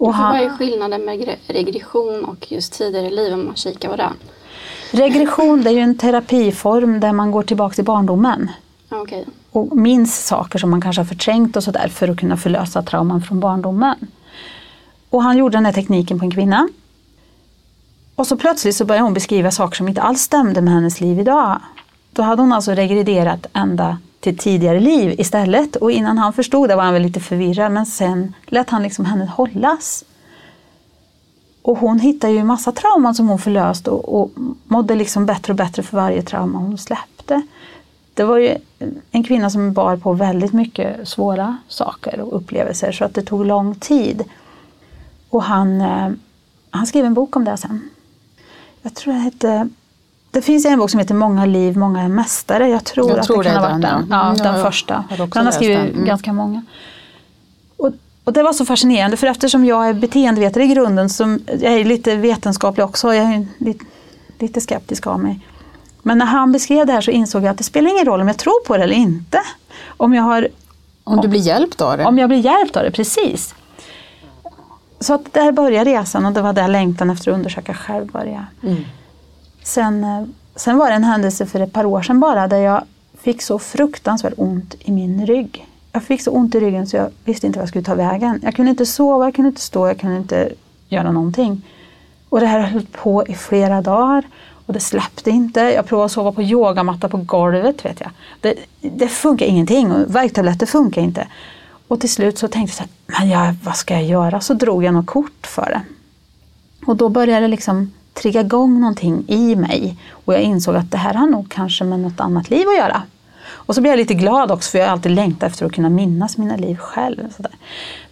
Och 0.00 0.06
Vad 0.06 0.14
han, 0.16 0.36
är 0.36 0.48
skillnaden 0.48 1.04
med 1.04 1.20
gre- 1.20 1.36
regression 1.46 2.24
och 2.24 2.52
just 2.52 2.72
tidigare 2.72 3.10
liv 3.10 3.32
om 3.34 3.46
man 3.46 3.56
kikar 3.56 3.88
på 3.88 3.96
det? 3.96 4.10
regression 4.90 5.62
det 5.62 5.70
är 5.70 5.74
ju 5.74 5.80
en 5.80 5.98
terapiform 5.98 7.00
där 7.00 7.12
man 7.12 7.30
går 7.30 7.42
tillbaka 7.42 7.74
till 7.74 7.84
barndomen. 7.84 8.50
Okej. 8.88 9.26
och 9.50 9.76
minns 9.76 10.26
saker 10.26 10.58
som 10.58 10.70
man 10.70 10.80
kanske 10.80 11.00
har 11.02 11.06
förträngt 11.06 11.56
och 11.56 11.64
sådär 11.64 11.88
för 11.88 12.08
att 12.08 12.18
kunna 12.20 12.36
förlösa 12.36 12.82
trauman 12.82 13.22
från 13.22 13.40
barndomen. 13.40 13.96
Och 15.10 15.22
han 15.22 15.36
gjorde 15.38 15.56
den 15.56 15.66
här 15.66 15.72
tekniken 15.72 16.18
på 16.18 16.24
en 16.24 16.30
kvinna. 16.30 16.68
Och 18.14 18.26
så 18.26 18.36
plötsligt 18.36 18.76
så 18.76 18.84
började 18.84 19.04
hon 19.04 19.14
beskriva 19.14 19.50
saker 19.50 19.76
som 19.76 19.88
inte 19.88 20.02
alls 20.02 20.20
stämde 20.20 20.60
med 20.60 20.74
hennes 20.74 21.00
liv 21.00 21.20
idag. 21.20 21.60
Då 22.12 22.22
hade 22.22 22.42
hon 22.42 22.52
alltså 22.52 22.72
regrederat 22.72 23.46
ända 23.52 23.98
till 24.20 24.38
tidigare 24.38 24.80
liv 24.80 25.14
istället. 25.20 25.76
Och 25.76 25.90
innan 25.90 26.18
han 26.18 26.32
förstod 26.32 26.68
det 26.68 26.76
var 26.76 26.82
han 26.82 26.92
väl 26.92 27.02
lite 27.02 27.20
förvirrad 27.20 27.72
men 27.72 27.86
sen 27.86 28.34
lät 28.46 28.70
han 28.70 28.82
liksom 28.82 29.04
henne 29.04 29.24
hållas. 29.24 30.04
Och 31.62 31.78
hon 31.78 32.00
hittade 32.00 32.32
ju 32.32 32.38
en 32.38 32.46
massa 32.46 32.72
trauman 32.72 33.14
som 33.14 33.28
hon 33.28 33.38
förlöst 33.38 33.88
och, 33.88 34.20
och 34.20 34.30
mådde 34.64 34.94
liksom 34.94 35.26
bättre 35.26 35.52
och 35.52 35.56
bättre 35.56 35.82
för 35.82 35.96
varje 35.96 36.22
trauma 36.22 36.58
hon 36.58 36.78
släppte. 36.78 37.42
Det 38.14 38.24
var 38.24 38.38
ju 38.38 38.56
en 39.10 39.24
kvinna 39.24 39.50
som 39.50 39.72
bar 39.72 39.96
på 39.96 40.12
väldigt 40.12 40.52
mycket 40.52 41.08
svåra 41.08 41.56
saker 41.68 42.20
och 42.20 42.36
upplevelser 42.36 42.92
så 42.92 43.04
att 43.04 43.14
det 43.14 43.22
tog 43.22 43.46
lång 43.46 43.74
tid. 43.74 44.24
Och 45.30 45.42
han, 45.42 45.80
eh, 45.80 46.08
han 46.70 46.86
skrev 46.86 47.04
en 47.04 47.14
bok 47.14 47.36
om 47.36 47.44
det 47.44 47.56
sen. 47.56 47.90
Jag 48.82 48.94
tror 48.94 49.14
det 49.14 49.20
hette 49.20 49.68
det 50.30 50.42
finns 50.42 50.64
en 50.66 50.78
bok 50.78 50.90
som 50.90 51.00
heter 51.00 51.14
Många 51.14 51.46
liv, 51.46 51.76
många 51.76 52.02
är 52.02 52.08
mästare. 52.08 52.68
Jag 52.68 52.84
tror 52.84 53.10
Jag 53.10 53.18
att 53.18 53.26
tror 53.26 53.42
det 53.42 53.50
kan 53.50 53.54
det 53.54 53.60
ha 53.60 53.68
varit 53.68 53.82
den, 53.82 53.90
den. 54.00 54.06
ja. 54.10 54.16
Ja, 54.16 54.24
Mm, 54.26 54.36
den 54.36 54.54
jag 54.54 54.62
första. 54.66 55.04
han 55.34 55.44
har 55.44 55.52
skrivit 55.52 55.78
den. 55.78 55.88
Mm. 55.88 56.04
ganska 56.04 56.32
många. 56.32 56.62
Och, 57.76 57.90
och 58.24 58.32
det 58.32 58.42
var 58.42 58.52
så 58.52 58.64
fascinerande 58.64 59.16
för 59.16 59.26
eftersom 59.26 59.64
jag 59.64 59.88
är 59.88 59.94
beteendevetare 59.94 60.64
i 60.64 60.66
grunden, 60.66 61.10
som, 61.10 61.40
jag 61.46 61.72
är 61.72 61.84
lite 61.84 62.16
vetenskaplig 62.16 62.84
också, 62.84 63.14
jag 63.14 63.24
är 63.34 63.46
lite, 63.58 63.84
lite 64.38 64.60
skeptisk 64.60 65.06
av 65.06 65.20
mig. 65.20 65.40
Men 66.02 66.18
när 66.18 66.26
han 66.26 66.52
beskrev 66.52 66.86
det 66.86 66.92
här 66.92 67.00
så 67.00 67.10
insåg 67.10 67.42
jag 67.44 67.50
att 67.50 67.58
det 67.58 67.64
spelar 67.64 67.90
ingen 67.90 68.04
roll 68.04 68.20
om 68.20 68.28
jag 68.28 68.36
tror 68.38 68.64
på 68.66 68.76
det 68.76 68.82
eller 68.84 68.94
inte. 68.94 69.40
Om 69.96 70.14
jag, 70.14 70.22
har, 70.22 70.48
Om 71.04 71.20
du 71.20 71.28
blir 71.28 71.40
hjälpt 71.40 71.80
av 71.80 71.98
det. 71.98 72.04
om 72.04 72.18
jag 72.18 72.28
blir 72.28 72.38
hjälpt 72.38 72.76
av 72.76 72.82
det, 72.84 72.90
precis. 72.90 73.54
så 75.00 75.14
att 75.14 75.32
där 75.34 75.52
började 75.52 75.90
resan 75.90 76.26
och 76.26 76.32
det 76.32 76.42
var 76.42 76.52
där 76.52 76.68
längtan 76.68 77.10
efter 77.10 77.30
att 77.30 77.34
undersöka 77.34 77.74
själv 77.74 78.06
började. 78.06 78.46
Mm. 78.62 78.84
Sen, 79.62 80.04
eh, 80.04 80.24
sen 80.56 80.78
var 80.78 80.88
det 80.88 80.94
en 80.94 81.04
händelse 81.04 81.46
för 81.46 81.60
ett 81.60 81.72
par 81.72 81.84
år 81.84 82.02
sedan 82.02 82.20
bara 82.20 82.48
där 82.48 82.58
jag 82.58 82.84
fick 83.20 83.42
så 83.42 83.58
fruktansvärt 83.58 84.34
ont 84.36 84.74
i 84.78 84.92
min 84.92 85.26
rygg. 85.26 85.66
Jag 85.92 86.02
fick 86.02 86.22
så 86.22 86.30
ont 86.30 86.54
i 86.54 86.60
ryggen 86.60 86.86
så 86.86 86.96
jag 86.96 87.10
visste 87.24 87.46
inte 87.46 87.58
vad 87.58 87.62
jag 87.62 87.68
skulle 87.68 87.84
ta 87.84 87.94
vägen. 87.94 88.40
Jag 88.42 88.54
kunde 88.54 88.70
inte 88.70 88.86
sova, 88.86 89.24
jag 89.24 89.34
kunde 89.34 89.48
inte 89.48 89.60
stå, 89.60 89.86
jag 89.86 89.98
kunde 89.98 90.16
inte 90.16 90.52
göra 90.88 91.12
någonting. 91.12 91.62
Och 92.28 92.40
det 92.40 92.46
här 92.46 92.60
höll 92.60 92.86
på 92.86 93.26
i 93.26 93.34
flera 93.34 93.82
dagar 93.82 94.24
och 94.66 94.72
det 94.72 94.80
släppte 94.80 95.30
inte. 95.30 95.60
Jag 95.60 95.86
provade 95.86 96.06
att 96.06 96.12
sova 96.12 96.32
på 96.32 96.42
yogamatta 96.42 97.08
på 97.08 97.16
golvet. 97.16 97.84
Vet 97.84 98.00
jag. 98.00 98.10
Det, 98.40 98.54
det 98.80 99.08
funkar 99.08 99.46
ingenting 99.46 99.92
och 99.92 100.14
värktabletter 100.14 100.66
funkar 100.66 101.02
inte. 101.02 101.26
Och 101.88 102.00
till 102.00 102.10
slut 102.10 102.38
så 102.38 102.48
tänkte 102.48 102.82
jag 102.82 102.88
så 102.88 103.12
här, 103.12 103.20
men 103.20 103.28
jag, 103.30 103.54
vad 103.64 103.76
ska 103.76 103.94
jag 103.94 104.04
göra? 104.04 104.40
Så 104.40 104.54
drog 104.54 104.84
jag 104.84 104.94
något 104.94 105.06
kort 105.06 105.46
för 105.46 105.66
det. 105.66 105.82
Och 106.86 106.96
då 106.96 107.08
började 107.08 107.40
det 107.40 107.48
liksom 107.48 107.92
trigga 108.14 108.40
igång 108.40 108.80
någonting 108.80 109.24
i 109.28 109.56
mig. 109.56 109.96
Och 110.10 110.34
jag 110.34 110.42
insåg 110.42 110.76
att 110.76 110.90
det 110.90 110.98
här 110.98 111.14
har 111.14 111.26
nog 111.26 111.50
kanske 111.50 111.84
med 111.84 112.00
något 112.00 112.20
annat 112.20 112.50
liv 112.50 112.68
att 112.68 112.76
göra. 112.76 113.02
Och 113.50 113.74
så 113.74 113.80
blev 113.80 113.92
jag 113.92 113.98
lite 113.98 114.14
glad 114.14 114.50
också 114.50 114.70
för 114.70 114.78
jag 114.78 114.86
har 114.86 114.92
alltid 114.92 115.12
längtat 115.12 115.50
efter 115.50 115.66
att 115.66 115.72
kunna 115.72 115.88
minnas 115.88 116.38
mina 116.38 116.56
liv 116.56 116.76
själv. 116.76 117.32
Så 117.36 117.42
där. 117.42 117.52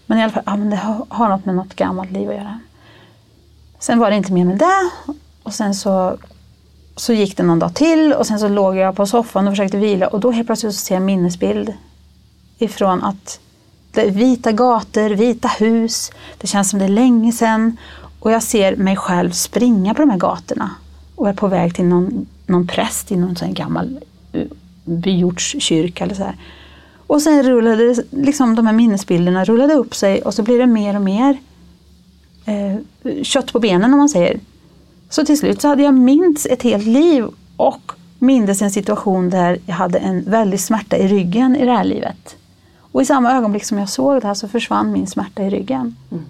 Men 0.07 0.19
i 0.19 0.23
alla 0.23 0.33
fall, 0.33 0.43
ja, 0.47 0.57
men 0.57 0.71
det 0.71 0.76
har, 0.76 1.07
har 1.09 1.28
något 1.28 1.45
med 1.45 1.55
något 1.55 1.76
gammalt 1.76 2.11
liv 2.11 2.28
att 2.28 2.35
göra. 2.35 2.61
Sen 3.78 3.99
var 3.99 4.11
det 4.11 4.17
inte 4.17 4.33
mer 4.33 4.45
med 4.45 4.59
det. 4.59 4.90
Och 5.43 5.55
sen 5.55 5.75
så, 5.75 6.17
så 6.97 7.12
gick 7.12 7.37
det 7.37 7.43
någon 7.43 7.59
dag 7.59 7.75
till 7.75 8.12
och 8.12 8.26
sen 8.26 8.38
så 8.38 8.49
låg 8.49 8.76
jag 8.76 8.97
på 8.97 9.07
soffan 9.07 9.49
och 9.49 9.52
försökte 9.52 9.76
vila 9.76 10.07
och 10.07 10.21
då 10.21 10.31
helt 10.31 10.49
plötsligt 10.49 10.75
så 10.75 10.81
ser 10.81 10.95
jag 10.95 11.00
en 11.00 11.07
minnesbild 11.07 11.75
ifrån 12.59 13.02
att 13.02 13.40
det 13.93 14.02
är 14.02 14.11
vita 14.11 14.52
gator, 14.52 15.11
vita 15.11 15.49
hus. 15.49 16.11
Det 16.38 16.47
känns 16.47 16.71
som 16.71 16.78
det 16.78 16.85
är 16.85 16.88
länge 16.88 17.33
sedan. 17.33 17.76
Och 18.21 18.31
jag 18.33 18.43
ser 18.43 18.77
mig 18.77 18.97
själv 18.97 19.31
springa 19.31 19.95
på 19.95 20.03
de 20.03 20.11
här 20.11 20.19
gatorna 20.19 20.71
och 21.15 21.29
är 21.29 21.33
på 21.33 21.49
väg 21.49 21.75
till 21.75 21.85
någon, 21.85 22.27
någon 22.47 22.67
präst 22.67 23.13
i 23.13 23.17
någon 23.17 23.37
sån 23.37 23.55
gammal 23.55 24.01
eh, 24.33 24.47
byortskyrka 24.85 26.05
eller 26.05 26.15
så 26.15 26.23
här. 26.23 26.37
Och 27.07 27.23
sen 27.23 27.43
rullade 27.43 27.95
det, 27.95 28.03
liksom 28.11 28.55
de 28.55 28.67
här 28.67 28.73
minnesbilderna 28.73 29.45
rullade 29.45 29.75
upp 29.75 29.95
sig 29.95 30.23
och 30.23 30.35
så 30.35 30.43
blir 30.43 30.59
det 30.59 30.67
mer 30.67 30.97
och 30.97 31.03
mer 31.03 31.39
eh, 32.45 33.23
kött 33.23 33.53
på 33.53 33.61
benen 33.61 33.93
om 33.93 33.99
man 33.99 34.09
säger. 34.09 34.41
Så 35.11 35.25
till 35.25 35.39
slut 35.39 35.61
så 35.61 35.69
hade 35.69 35.83
jag 35.83 35.95
minns 35.95 36.47
ett 36.47 36.63
helt 36.63 36.87
liv 36.87 37.27
och 37.57 37.93
mindes 38.19 38.63
en 38.63 38.71
situation 38.71 39.31
där 39.31 39.59
jag 39.67 39.75
hade 39.75 39.99
en 39.99 40.25
väldig 40.31 40.61
smärta 40.61 40.97
i 40.97 41.09
ryggen 41.09 41.57
i 41.57 41.65
det 41.65 41.73
här 41.73 41.85
livet. 41.85 42.37
Och 42.93 43.03
i 43.03 43.05
samma 43.05 43.33
ögonblick 43.33 43.65
som 43.65 43.79
jag 43.79 43.89
såg 43.89 44.21
det 44.21 44.27
här 44.27 44.35
så 44.35 44.49
försvann 44.49 44.93
min 44.93 45.07
smärta 45.07 45.43
i 45.43 45.51
ryggen. 45.51 45.97
Mm. 46.11 46.25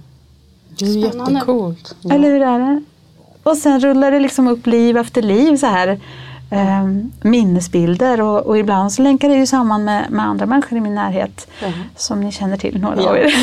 Det 0.78 0.84
är 0.84 1.08
Spännande. 1.08 1.32
jättecoolt. 1.32 1.94
Ja. 2.00 2.14
Eller 2.14 2.28
hur 2.30 2.42
är 2.42 2.58
det? 2.58 2.82
Och 3.42 3.56
sen 3.56 3.80
rullar 3.80 4.10
det 4.10 4.20
liksom 4.20 4.48
upp 4.48 4.66
liv 4.66 4.96
efter 4.96 5.22
liv 5.22 5.56
så 5.56 5.66
här. 5.66 6.00
Eh, 6.50 6.84
minnesbilder 7.22 8.20
och, 8.20 8.46
och 8.46 8.58
ibland 8.58 8.92
så 8.92 9.02
länkar 9.02 9.28
det 9.28 9.34
ju 9.34 9.46
samman 9.46 9.84
med, 9.84 10.10
med 10.10 10.24
andra 10.26 10.46
människor 10.46 10.78
i 10.78 10.80
min 10.80 10.94
närhet. 10.94 11.48
Mhm. 11.62 11.72
Som 11.96 12.20
ni 12.20 12.32
känner 12.32 12.56
till, 12.56 12.80
några 12.80 13.02
Ja. 13.02 13.08
av 13.10 13.16
er. 13.16 13.34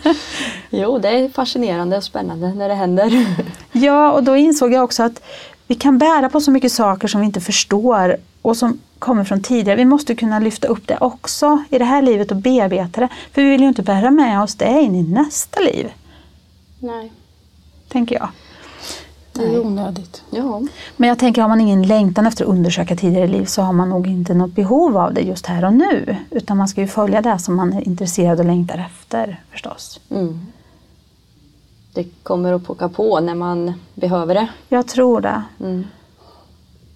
Jo, 0.70 0.98
det 0.98 1.08
är 1.08 1.28
fascinerande 1.28 1.96
och 1.96 2.04
spännande 2.04 2.52
när 2.54 2.68
det 2.68 2.74
händer. 2.74 3.26
Ja, 3.72 4.12
och 4.12 4.22
då 4.24 4.36
insåg 4.36 4.72
jag 4.72 4.84
också 4.84 5.02
att 5.02 5.22
vi 5.66 5.74
kan 5.74 5.98
bära 5.98 6.28
på 6.28 6.40
så 6.40 6.50
mycket 6.50 6.72
saker 6.72 7.08
som 7.08 7.20
vi 7.20 7.26
inte 7.26 7.40
förstår 7.40 8.16
och 8.42 8.56
som 8.56 8.78
kommer 8.98 9.24
från 9.24 9.42
tidigare. 9.42 9.76
Vi 9.76 9.84
måste 9.84 10.14
kunna 10.14 10.38
lyfta 10.38 10.68
upp 10.68 10.86
det 10.86 10.98
också 11.00 11.62
i 11.70 11.78
det 11.78 11.84
här 11.84 12.02
livet 12.02 12.30
och 12.30 12.36
bearbeta 12.36 13.00
det. 13.00 13.08
För 13.32 13.42
vi 13.42 13.50
vill 13.50 13.60
ju 13.60 13.68
inte 13.68 13.82
bära 13.82 14.10
med 14.10 14.42
oss 14.42 14.54
det 14.54 14.80
in 14.82 14.94
i 14.94 15.02
nästa 15.02 15.60
liv, 15.60 15.90
Nej. 16.78 17.12
tänker 17.88 18.14
jag. 18.14 18.28
Det 19.32 19.44
är 19.44 19.66
onödigt. 19.66 20.22
Ja, 20.30 20.62
Men 20.96 21.08
jag 21.08 21.18
tänker, 21.18 21.42
har 21.42 21.48
man 21.48 21.60
ingen 21.60 21.82
längtan 21.82 22.26
efter 22.26 22.44
att 22.44 22.50
undersöka 22.50 22.96
tidigare 22.96 23.26
liv 23.26 23.44
så 23.44 23.62
har 23.62 23.72
man 23.72 23.88
nog 23.88 24.06
inte 24.06 24.34
något 24.34 24.52
behov 24.54 24.96
av 24.96 25.14
det 25.14 25.20
just 25.20 25.46
här 25.46 25.64
och 25.64 25.72
nu. 25.72 26.16
Utan 26.30 26.56
man 26.56 26.68
ska 26.68 26.80
ju 26.80 26.86
följa 26.86 27.22
det 27.22 27.38
som 27.38 27.56
man 27.56 27.72
är 27.72 27.86
intresserad 27.86 28.38
och 28.38 28.44
längtar 28.44 28.78
efter 28.90 29.40
förstås. 29.50 30.00
mm. 30.10 30.46
det 31.94 32.04
kommer 32.22 32.52
att 32.52 32.64
pocka 32.64 32.88
på 32.88 33.20
när 33.20 33.34
man 33.34 33.72
behöver 33.94 34.34
det. 34.34 34.48
Jag 34.68 34.86
tror 34.86 35.20
det. 35.20 35.42
Mm. 35.60 35.84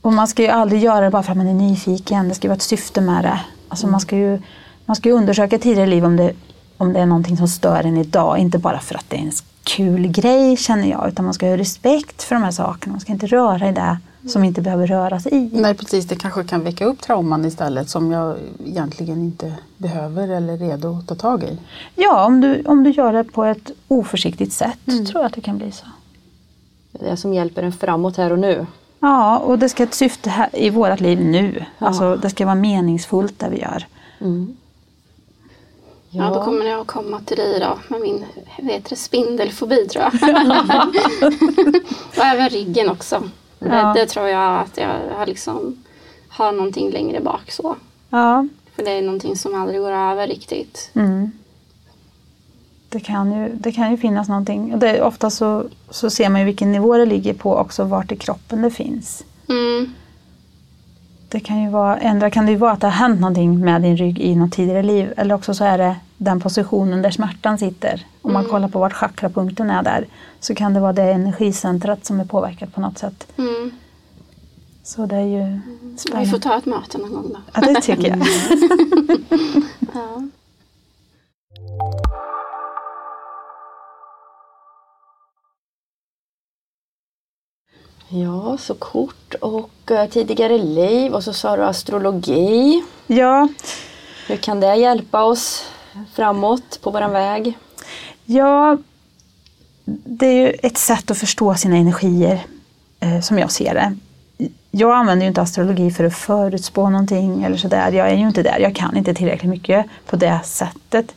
Och 0.03 0.13
man 0.13 0.29
ska 0.29 0.43
ju 0.43 0.49
aldrig 0.49 0.83
göra 0.83 1.05
det 1.05 1.11
bara 1.11 1.23
för 1.23 1.31
att 1.31 1.39
man 1.39 1.49
är 1.49 1.55
nyfiken. 1.55 2.29
Det 2.29 2.35
ska 2.35 2.47
ju 2.47 2.49
vara 2.49 2.57
ett 2.57 2.63
syfte 2.63 3.01
med 3.01 3.25
det. 3.25 3.41
Alltså 3.69 3.87
man, 3.87 4.01
ska 4.01 4.17
ju, 4.17 4.43
man 4.87 4.97
ska 4.97 5.09
ju 5.09 5.15
undersöka 5.15 5.59
tidigare 5.59 5.87
liv 5.87 6.05
om 6.05 6.17
det, 6.17 6.33
om 6.77 6.93
det 6.93 7.01
är 7.01 7.07
någonting 7.07 7.37
som 7.37 7.49
stör 7.49 7.85
en 7.85 7.97
idag. 7.97 8.39
Inte 8.39 8.59
bara 8.59 8.79
för 8.79 8.95
att 8.95 9.05
det 9.09 9.17
är 9.17 9.21
en 9.21 9.33
kul 9.77 10.07
grej 10.07 10.57
känner 10.57 10.91
jag. 10.91 11.09
Utan 11.09 11.25
man 11.25 11.35
ska 11.35 11.47
ha 11.47 11.57
respekt 11.57 12.23
för 12.23 12.35
de 12.35 12.45
här 12.45 12.51
sakerna. 12.51 12.93
Man 12.93 13.01
ska 13.01 13.13
inte 13.13 13.27
röra 13.27 13.69
i 13.69 13.73
det 13.73 13.99
som 14.29 14.45
inte 14.45 14.63
behöver 14.63 14.87
röras 14.87 15.27
i. 15.27 15.51
Nej 15.53 15.75
precis, 15.75 16.07
det 16.07 16.17
kanske 16.17 16.45
kan 16.45 16.65
väcka 16.65 16.85
upp 16.85 17.01
trauman 17.01 17.45
istället 17.45 17.89
som 17.89 18.13
jag 18.13 18.37
egentligen 18.67 19.19
inte 19.19 19.55
behöver 19.77 20.29
eller 20.29 20.53
är 20.53 20.59
redo 20.59 20.99
att 20.99 21.07
ta 21.07 21.15
tag 21.15 21.43
i. 21.43 21.59
Ja, 21.95 22.25
om 22.27 22.41
du, 22.41 22.63
om 22.67 22.85
du 22.85 22.91
gör 22.91 23.13
det 23.13 23.25
på 23.25 23.45
ett 23.45 23.71
oförsiktigt 23.89 24.53
sätt 24.53 24.79
tror 24.85 25.23
jag 25.23 25.25
att 25.25 25.33
det 25.33 25.41
kan 25.41 25.59
bli 25.59 25.73
så. 25.73 25.87
Det 26.93 27.07
är 27.07 27.11
det 27.11 27.17
som 27.17 27.35
hjälper 27.35 27.63
en 27.63 27.73
framåt 27.73 28.17
här 28.17 28.33
och 28.33 28.39
nu. 28.39 28.67
Ja, 29.01 29.39
och 29.39 29.59
det 29.59 29.69
ska 29.69 29.83
ha 29.83 29.89
ett 29.89 29.95
syfte 29.95 30.31
här, 30.31 30.49
i 30.53 30.71
vårt 30.71 31.01
liv 31.01 31.21
nu. 31.25 31.65
Alltså, 31.79 32.17
det 32.17 32.31
ska 32.31 32.45
vara 32.45 32.55
meningsfullt 32.55 33.39
det 33.39 33.49
vi 33.51 33.61
gör. 33.61 33.87
Mm. 34.21 34.57
Ja. 36.11 36.31
då 36.35 36.45
kommer 36.45 36.67
jag 36.67 36.81
att 36.81 36.87
komma 36.87 37.21
till 37.21 37.37
dig 37.37 37.61
då 37.61 37.79
med 37.89 38.01
min 38.01 38.25
vet 38.59 38.85
det, 38.85 38.97
spindelfobi 38.97 39.89
tror 39.89 40.05
jag. 40.05 40.15
och 42.17 42.25
även 42.25 42.49
ryggen 42.49 42.91
också. 42.91 43.23
Ja. 43.59 43.67
Det, 43.69 44.01
det 44.01 44.07
tror 44.07 44.29
jag 44.29 44.61
att 44.61 44.77
jag 44.77 45.17
har 45.17 45.27
liksom 45.27 45.85
har 46.29 46.53
någonting 46.53 46.91
längre 46.91 47.21
bak 47.21 47.51
så. 47.51 47.77
Ja, 48.11 48.47
För 48.77 48.85
det 48.85 48.91
är 48.91 49.03
någonting 49.03 49.37
som 49.37 49.63
aldrig 49.63 49.81
går 49.81 49.93
över 49.93 50.27
riktigt. 50.27 50.91
Mm. 50.95 51.31
Det, 52.89 53.01
kan 53.01 53.33
ju, 53.33 53.49
det 53.55 53.73
kan 53.73 53.91
ju 53.91 53.97
finnas 53.97 54.29
någonting. 54.29 54.79
Det, 54.79 55.03
ofta 55.03 55.31
så, 55.31 55.65
så 55.91 56.11
ser 56.11 56.29
man 56.29 56.41
ju 56.41 56.47
vilken 56.47 56.73
nivå 56.73 56.97
det 56.97 57.07
ligger 57.07 57.35
på 57.35 57.55
också, 57.57 57.85
vart 57.85 58.13
i 58.13 58.17
kroppen 58.17 58.63
det 58.63 58.71
finns. 58.71 59.25
Mm. 59.49 59.93
Det 61.33 61.41
kan 61.41 61.63
ju 61.63 61.71
vara, 61.71 61.99
ändra 61.99 62.31
kan 62.31 62.47
det 62.47 62.53
ju 62.53 62.59
vara 62.59 62.73
att 62.73 62.81
det 62.81 62.87
har 62.87 62.93
hänt 63.09 63.21
någonting 63.21 63.61
med 63.61 63.83
din 63.83 63.97
rygg 63.97 64.19
i 64.21 64.35
något 64.37 64.53
tidigare 64.53 64.83
liv. 64.83 65.13
Eller 65.17 65.35
också 65.35 65.55
så 65.55 65.65
är 65.65 65.79
det 65.79 65.97
den 66.17 66.41
positionen 66.41 67.03
där 67.03 67.11
smärtan 67.11 67.59
sitter. 67.59 68.07
Om 68.23 68.33
man 68.33 68.45
kollar 68.45 68.69
på 68.69 68.79
vart 68.79 68.93
chakrapunkten 68.93 69.71
är 69.71 69.83
där 69.83 70.07
så 70.41 70.55
kan 70.55 70.75
det 70.75 70.81
vara 70.81 70.93
det 70.93 71.03
energicentret 71.03 72.07
som 72.07 72.21
är 72.21 72.25
påverkat 72.25 72.75
på 72.75 72.81
något 72.81 72.99
sätt. 72.99 73.27
Mm. 73.39 73.71
Så 74.83 75.07
det 75.07 75.17
är 75.17 75.21
ju 75.21 75.61
Vi 75.83 75.99
spännande. 75.99 76.31
får 76.31 76.39
ta 76.39 76.59
ett 76.59 76.67
möte 76.67 76.99
någon 76.99 77.13
gång 77.15 77.29
då. 77.29 77.39
Ja, 77.55 77.61
det 77.61 77.81
tycker 77.81 78.09
jag. 78.09 78.19
Ja, 88.13 88.59
så 88.59 88.75
kort 88.75 89.35
och 89.41 89.91
eh, 89.91 90.09
tidigare 90.09 90.59
liv 90.59 91.13
och 91.13 91.25
så 91.25 91.33
sa 91.33 91.57
du 91.57 91.65
astrologi. 91.65 92.85
Ja, 93.07 93.49
Hur 94.29 94.37
kan 94.37 94.61
det 94.61 94.77
hjälpa 94.77 95.23
oss 95.23 95.65
framåt 96.15 96.79
på 96.83 96.91
våran 96.91 97.13
väg? 97.13 97.59
Ja, 98.25 98.79
det 100.05 100.27
är 100.27 100.33
ju 100.33 100.53
ett 100.63 100.79
sätt 100.79 101.11
att 101.11 101.19
förstå 101.19 101.55
sina 101.55 101.77
energier 101.77 102.41
eh, 103.01 103.21
som 103.21 103.39
jag 103.39 103.51
ser 103.51 103.75
det. 103.75 103.97
Jag 104.71 104.97
använder 104.97 105.25
ju 105.25 105.29
inte 105.29 105.43
astrologi 105.43 105.91
för 105.91 106.05
att 106.05 106.15
förutspå 106.17 106.91
någonting 106.91 107.43
eller 107.45 107.57
sådär. 107.57 107.93
Jag 107.93 108.09
är 108.11 108.15
ju 108.15 108.27
inte 108.27 108.43
där. 108.43 108.59
Jag 108.59 108.75
kan 108.75 108.97
inte 108.97 109.15
tillräckligt 109.15 109.51
mycket 109.51 109.87
på 110.07 110.17
det 110.17 110.41
sättet. 110.45 111.15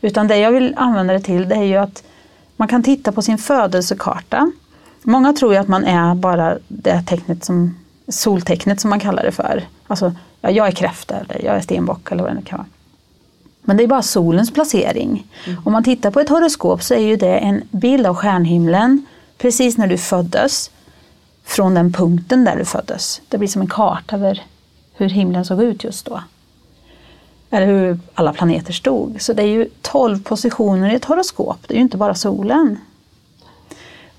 Utan 0.00 0.28
det 0.28 0.36
jag 0.36 0.52
vill 0.52 0.74
använda 0.76 1.12
det 1.12 1.20
till 1.20 1.48
det 1.48 1.54
är 1.54 1.64
ju 1.64 1.76
att 1.76 2.02
man 2.56 2.68
kan 2.68 2.82
titta 2.82 3.12
på 3.12 3.22
sin 3.22 3.38
födelsekarta. 3.38 4.52
Många 5.06 5.32
tror 5.32 5.52
ju 5.52 5.58
att 5.58 5.68
man 5.68 5.84
är 5.84 6.14
bara 6.14 6.58
det 6.68 7.02
tecknet 7.02 7.44
som, 7.44 7.76
soltecknet 8.08 8.80
som 8.80 8.90
man 8.90 9.00
kallar 9.00 9.22
det 9.22 9.32
för. 9.32 9.64
Alltså, 9.86 10.12
ja, 10.40 10.50
jag 10.50 10.66
är 10.66 10.72
kräfta 10.72 11.16
eller 11.16 11.44
jag 11.44 11.56
är 11.56 11.60
stenbock 11.60 12.12
eller 12.12 12.22
vad 12.22 12.32
det 12.32 12.36
nu 12.36 12.42
kan 12.42 12.58
vara. 12.58 12.68
Men 13.62 13.76
det 13.76 13.82
är 13.84 13.88
bara 13.88 14.02
solens 14.02 14.52
placering. 14.52 15.26
Om 15.64 15.72
man 15.72 15.84
tittar 15.84 16.10
på 16.10 16.20
ett 16.20 16.28
horoskop 16.28 16.82
så 16.82 16.94
är 16.94 16.98
ju 16.98 17.16
det 17.16 17.38
en 17.38 17.62
bild 17.70 18.06
av 18.06 18.14
stjärnhimlen 18.14 19.06
precis 19.38 19.78
när 19.78 19.86
du 19.86 19.98
föddes. 19.98 20.70
Från 21.44 21.74
den 21.74 21.92
punkten 21.92 22.44
där 22.44 22.56
du 22.56 22.64
föddes. 22.64 23.20
Det 23.28 23.38
blir 23.38 23.48
som 23.48 23.62
en 23.62 23.68
karta 23.68 24.16
över 24.16 24.42
hur 24.94 25.08
himlen 25.08 25.44
såg 25.44 25.62
ut 25.62 25.84
just 25.84 26.06
då. 26.06 26.20
Eller 27.50 27.66
hur 27.66 27.98
alla 28.14 28.32
planeter 28.32 28.72
stod. 28.72 29.22
Så 29.22 29.32
det 29.32 29.42
är 29.42 29.46
ju 29.46 29.68
12 29.82 30.22
positioner 30.22 30.92
i 30.92 30.94
ett 30.94 31.04
horoskop. 31.04 31.58
Det 31.68 31.74
är 31.74 31.76
ju 31.76 31.82
inte 31.82 31.96
bara 31.96 32.14
solen. 32.14 32.78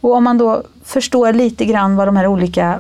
Och 0.06 0.14
om 0.14 0.24
man 0.24 0.38
då 0.38 0.64
förstår 0.84 1.34
lite 1.34 1.66
grann 1.66 1.96
vad 1.96 2.08
de 2.08 2.18
här 2.18 2.28
olika 2.28 2.80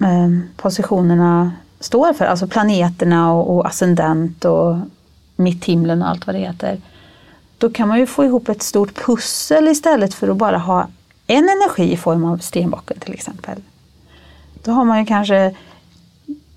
eh, 0.00 0.28
positionerna 0.56 1.52
står 1.80 2.12
för, 2.12 2.24
alltså 2.24 2.46
planeterna 2.46 3.32
och, 3.32 3.56
och 3.56 3.66
ascendent 3.66 4.44
och 4.44 4.76
mitthimlen 5.36 6.02
och 6.02 6.08
allt 6.08 6.26
vad 6.26 6.34
det 6.36 6.40
heter. 6.40 6.80
då 7.58 7.70
kan 7.70 7.88
man 7.88 7.98
ju 7.98 8.06
få 8.06 8.24
ihop 8.24 8.48
ett 8.48 8.62
stort 8.62 8.94
pussel 8.94 9.68
istället 9.68 10.14
för 10.14 10.28
att 10.28 10.36
bara 10.36 10.58
ha 10.58 10.88
en 11.26 11.48
energi 11.48 11.92
i 11.92 11.96
form 11.96 12.24
av 12.24 12.38
stenbocken 12.38 12.98
till 13.00 13.14
exempel. 13.14 13.62
Då 14.64 14.72
har 14.72 14.84
man 14.84 14.98
ju 14.98 15.06
kanske 15.06 15.54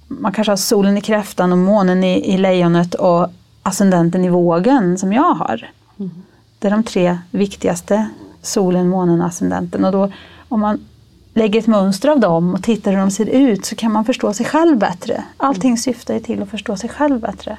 man 0.07 0.31
kanske 0.31 0.51
har 0.51 0.57
solen 0.57 0.97
i 0.97 1.01
kräftan 1.01 1.51
och 1.51 1.57
månen 1.57 2.03
i, 2.03 2.33
i 2.33 2.37
lejonet 2.37 2.95
och 2.95 3.27
ascendenten 3.63 4.25
i 4.25 4.29
vågen 4.29 4.97
som 4.97 5.13
jag 5.13 5.33
har. 5.33 5.71
Mm. 5.99 6.11
Det 6.59 6.67
är 6.67 6.71
de 6.71 6.83
tre 6.83 7.17
viktigaste, 7.31 8.09
solen, 8.41 8.89
månen 8.89 9.21
och 9.21 9.27
ascendenten. 9.27 9.85
Och 9.85 9.91
då, 9.91 10.11
om 10.49 10.59
man 10.59 10.85
lägger 11.33 11.59
ett 11.59 11.67
mönster 11.67 12.09
av 12.09 12.19
dem 12.19 12.53
och 12.53 12.63
tittar 12.63 12.91
hur 12.91 12.99
de 12.99 13.11
ser 13.11 13.25
ut 13.25 13.65
så 13.65 13.75
kan 13.75 13.91
man 13.91 14.05
förstå 14.05 14.33
sig 14.33 14.45
själv 14.45 14.77
bättre. 14.77 15.23
Allting 15.37 15.77
syftar 15.77 16.13
ju 16.13 16.19
till 16.19 16.41
att 16.41 16.49
förstå 16.49 16.77
sig 16.77 16.89
själv 16.89 17.19
bättre. 17.19 17.57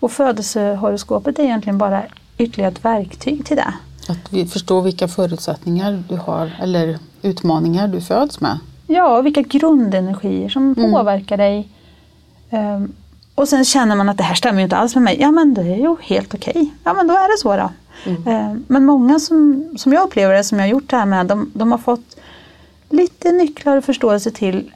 Och 0.00 0.12
födelsehoroskopet 0.12 1.38
är 1.38 1.42
egentligen 1.42 1.78
bara 1.78 2.02
ytterligare 2.38 2.72
ett 2.72 2.84
verktyg 2.84 3.46
till 3.46 3.56
det. 3.56 3.74
Att 4.08 4.32
vi 4.32 4.46
förstår 4.46 4.82
vilka 4.82 5.08
förutsättningar 5.08 6.02
du 6.08 6.16
har 6.16 6.52
eller 6.60 6.98
utmaningar 7.22 7.88
du 7.88 8.00
föds 8.00 8.40
med. 8.40 8.58
Ja, 8.86 9.20
vilka 9.20 9.42
grundenergier 9.42 10.48
som 10.48 10.74
mm. 10.76 10.92
påverkar 10.92 11.36
dig. 11.36 11.68
Um, 12.50 12.92
och 13.34 13.48
sen 13.48 13.64
känner 13.64 13.96
man 13.96 14.08
att 14.08 14.16
det 14.16 14.22
här 14.22 14.34
stämmer 14.34 14.58
ju 14.58 14.64
inte 14.64 14.76
alls 14.76 14.94
med 14.94 15.04
mig. 15.04 15.16
Ja 15.20 15.30
men 15.30 15.54
det 15.54 15.62
är 15.62 15.76
ju 15.76 15.96
helt 16.00 16.34
okej. 16.34 16.52
Okay. 16.56 16.70
Ja 16.84 16.94
men 16.94 17.06
då 17.06 17.14
är 17.14 17.36
det 17.36 17.40
så 17.40 17.56
då. 17.56 17.70
Mm. 18.04 18.50
Um, 18.50 18.64
men 18.68 18.84
många 18.84 19.18
som, 19.18 19.68
som 19.76 19.92
jag 19.92 20.02
upplever 20.02 20.34
det, 20.34 20.44
som 20.44 20.58
jag 20.58 20.66
har 20.66 20.70
gjort 20.70 20.90
det 20.90 20.96
här 20.96 21.06
med, 21.06 21.26
de, 21.26 21.50
de 21.54 21.72
har 21.72 21.78
fått 21.78 22.16
lite 22.90 23.32
nycklar 23.32 23.76
och 23.76 23.84
förståelse 23.84 24.30
till 24.30 24.72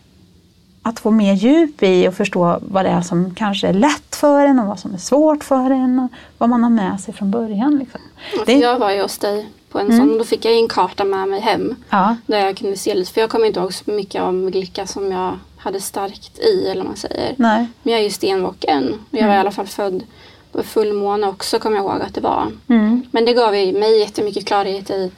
att 0.82 1.00
få 1.00 1.10
mer 1.10 1.34
djup 1.34 1.82
i 1.82 2.08
och 2.08 2.14
förstå 2.14 2.58
vad 2.62 2.84
det 2.84 2.90
är 2.90 3.00
som 3.00 3.34
kanske 3.34 3.68
är 3.68 3.72
lätt 3.72 4.16
för 4.16 4.44
en 4.44 4.58
och 4.58 4.66
vad 4.66 4.78
som 4.78 4.94
är 4.94 4.98
svårt 4.98 5.44
för 5.44 5.70
en 5.70 5.98
och 5.98 6.10
vad 6.38 6.48
man 6.48 6.62
har 6.62 6.70
med 6.70 7.00
sig 7.00 7.14
från 7.14 7.30
början. 7.30 7.78
Liksom. 7.78 8.00
Ja, 8.36 8.42
det... 8.46 8.52
Jag 8.52 8.78
var 8.78 8.90
ju 8.90 9.02
hos 9.02 9.18
dig 9.18 9.46
på 9.70 9.78
en 9.78 9.86
mm. 9.86 9.98
sån, 9.98 10.18
då 10.18 10.24
fick 10.24 10.44
jag 10.44 10.58
en 10.58 10.68
karta 10.68 11.04
med 11.04 11.28
mig 11.28 11.40
hem. 11.40 11.74
Ja. 11.90 12.16
Där 12.26 12.38
jag 12.38 12.56
kunde 12.56 12.76
se 12.76 12.94
lite, 12.94 13.12
för 13.12 13.20
jag 13.20 13.30
kommer 13.30 13.46
inte 13.46 13.60
ihåg 13.60 13.74
så 13.74 13.90
mycket 13.90 14.22
om 14.22 14.50
vilka 14.50 14.86
som 14.86 15.12
jag 15.12 15.38
hade 15.56 15.80
starkt 15.80 16.38
i 16.38 16.68
eller 16.68 16.80
vad 16.80 16.86
man 16.86 16.96
säger. 16.96 17.34
Nej. 17.36 17.66
Men 17.82 17.92
jag 17.92 18.00
är 18.00 18.04
ju 18.04 18.10
stenbocken 18.10 18.84
och 19.10 19.18
jag 19.18 19.22
var 19.22 19.28
mm. 19.28 19.36
i 19.36 19.38
alla 19.40 19.50
fall 19.50 19.66
född 19.66 20.02
på 20.52 20.62
fullmåne 20.62 21.26
också 21.28 21.58
kommer 21.58 21.76
jag 21.76 21.84
ihåg 21.84 22.02
att 22.02 22.14
det 22.14 22.20
var. 22.20 22.52
Mm. 22.68 23.06
Men 23.10 23.24
det 23.24 23.32
gav 23.32 23.52
mig 23.52 24.00
jättemycket 24.00 24.46
klarhet 24.46 24.90
i 24.90 25.12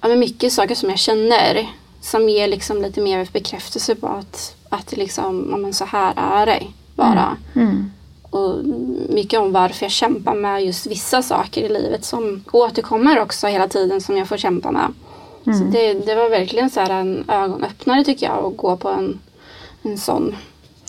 ja, 0.00 0.08
men 0.08 0.18
mycket 0.18 0.52
saker 0.52 0.74
som 0.74 0.90
jag 0.90 0.98
känner 0.98 1.68
som 2.00 2.28
ger 2.28 2.48
liksom 2.48 2.82
lite 2.82 3.00
mer 3.00 3.28
bekräftelse 3.32 3.94
på 3.94 4.06
att, 4.06 4.56
att 4.68 4.96
liksom, 4.96 5.48
ja, 5.50 5.56
men 5.56 5.74
så 5.74 5.84
här 5.84 6.14
är 6.16 6.46
det 6.46 6.62
bara. 6.94 7.36
Mm. 7.54 7.68
Mm. 7.68 7.90
Och 8.30 8.64
mycket 9.08 9.40
om 9.40 9.52
varför 9.52 9.84
jag 9.84 9.92
kämpar 9.92 10.34
med 10.34 10.64
just 10.64 10.86
vissa 10.86 11.22
saker 11.22 11.62
i 11.62 11.68
livet 11.68 12.04
som 12.04 12.44
återkommer 12.52 13.20
också 13.20 13.46
hela 13.46 13.68
tiden 13.68 14.00
som 14.00 14.16
jag 14.16 14.28
får 14.28 14.36
kämpa 14.36 14.70
med. 14.70 14.92
Mm. 15.46 15.58
Så 15.58 15.64
det, 15.64 15.94
det 15.94 16.14
var 16.14 16.30
verkligen 16.30 16.70
så 16.70 16.80
en 16.80 17.24
ögonöppnare 17.28 18.04
tycker 18.04 18.26
jag 18.26 18.44
att 18.44 18.56
gå 18.56 18.76
på 18.76 18.88
en, 18.88 19.18
en 19.82 19.98
sån, 19.98 20.36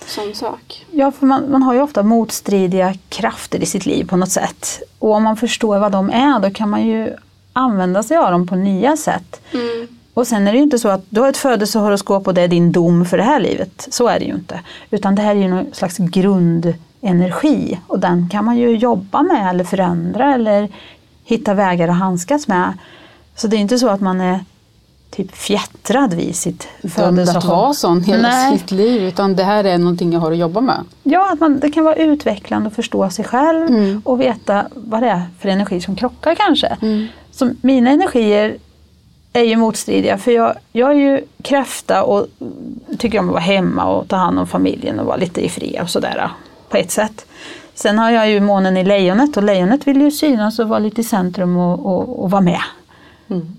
sån 0.08 0.36
sak. 0.36 0.86
Ja, 0.92 1.12
för 1.12 1.26
man, 1.26 1.52
man 1.52 1.64
har 1.64 1.74
ju 1.74 1.82
ofta 1.82 2.04
motstridiga 2.04 2.94
krafter 3.10 3.64
i 3.64 3.66
sitt 3.66 3.86
liv 3.86 4.08
på 4.08 4.18
något 4.18 4.32
sätt. 4.32 4.82
Och 5.00 5.12
om 5.12 5.24
man 5.24 5.38
förstår 5.38 5.80
vad 5.80 5.92
de 5.92 6.10
är 6.10 6.40
då 6.40 6.50
kan 6.50 6.70
man 6.70 6.88
ju 6.88 7.14
använda 7.54 8.04
sig 8.04 8.18
av 8.18 8.32
dem 8.32 8.48
på 8.48 8.56
nya 8.56 8.98
sätt. 8.98 9.42
Mm. 9.54 9.88
Och 10.14 10.28
sen 10.28 10.48
är 10.48 10.52
det 10.52 10.58
ju 10.58 10.64
inte 10.64 10.80
så 10.80 10.90
att 10.90 11.06
du 11.10 11.22
har 11.22 11.30
ett 11.30 11.38
födelsehoroskop 11.38 12.28
och 12.28 12.34
det 12.34 12.42
är 12.42 12.48
din 12.48 12.72
dom 12.72 13.06
för 13.06 13.18
det 13.18 13.24
här 13.24 13.40
livet. 13.40 13.88
Så 13.92 14.08
är 14.08 14.20
det 14.20 14.26
ju 14.26 14.34
inte. 14.34 14.62
Utan 14.92 15.16
det 15.16 15.22
här 15.22 15.36
är 15.36 15.40
ju 15.40 15.48
någon 15.48 15.74
slags 15.74 15.98
grundenergi 15.98 17.80
och 17.88 18.00
den 18.00 18.30
kan 18.30 18.46
man 18.46 18.58
ju 18.58 18.78
jobba 18.78 19.24
med 19.24 19.50
eller 19.50 19.64
förändra 19.64 20.34
eller 20.34 20.70
hitta 21.24 21.54
vägar 21.54 21.88
att 21.88 22.00
handskas 22.00 22.48
med. 22.48 22.74
Så 23.36 23.48
det 23.48 23.56
är 23.56 23.60
inte 23.60 23.80
så 23.80 23.90
att 23.90 24.02
man 24.02 24.22
är 24.22 24.40
typ 25.18 25.36
fjättrad 25.36 26.14
vid 26.14 26.36
sitt 26.36 26.68
födelsehoroskop. 26.82 27.36
att 27.36 27.46
vara 27.46 27.74
sån 27.74 28.04
hela 28.04 28.30
Nej. 28.30 28.58
sitt 28.58 28.72
liv 28.72 29.04
utan 29.04 29.36
det 29.36 29.44
här 29.44 29.64
är 29.64 29.78
någonting 29.78 30.14
jag 30.14 30.20
har 30.20 30.32
att 30.32 30.38
jobba 30.38 30.62
med. 30.62 30.84
Ja, 31.04 31.32
att 31.34 31.40
man, 31.40 31.60
det 31.60 31.70
kan 31.70 31.84
vara 31.84 31.96
utvecklande 31.96 32.68
att 32.68 32.76
förstå 32.76 33.10
sig 33.10 33.26
själv 33.26 33.68
mm. 33.68 34.02
och 34.06 34.22
veta 34.22 34.68
vad 34.74 35.04
det 35.04 35.10
är 35.10 35.22
för 35.40 35.50
energi 35.50 35.82
som 35.82 35.96
krockar 35.96 36.36
kanske. 36.36 36.78
Mm. 36.82 37.08
Så 37.32 37.52
mina 37.62 37.90
energier 37.90 38.58
är 39.34 39.44
ju 39.44 39.56
motstridiga 39.56 40.18
för 40.18 40.32
jag, 40.32 40.54
jag 40.72 40.90
är 40.90 40.96
ju 40.96 41.22
kräfta 41.44 42.04
och 42.04 42.28
tycker 42.98 43.20
om 43.20 43.26
att 43.26 43.32
vara 43.32 43.44
hemma 43.44 43.86
och 43.86 44.08
ta 44.08 44.16
hand 44.16 44.40
om 44.40 44.48
familjen 44.48 45.00
och 45.00 45.06
vara 45.06 45.18
lite 45.18 45.46
i 45.46 45.50
fred 45.50 45.82
och 45.82 45.90
sådär 45.90 46.32
på 46.70 46.78
ett 46.78 46.92
sätt. 46.92 47.26
Sen 47.74 48.00
har 48.00 48.12
jag 48.12 48.30
ju 48.30 48.40
månen 48.40 48.78
i 48.78 48.84
lejonet 48.84 49.38
och 49.38 49.44
lejonet 49.44 49.88
vill 49.88 50.02
ju 50.02 50.12
synas 50.12 50.60
och 50.60 50.68
vara 50.68 50.80
lite 50.80 51.02
i 51.02 51.04
centrum 51.04 51.58
och, 51.58 51.86
och, 51.86 52.24
och 52.24 52.32
vara 52.32 52.42
med. 52.42 52.62
Mm. 53.30 53.56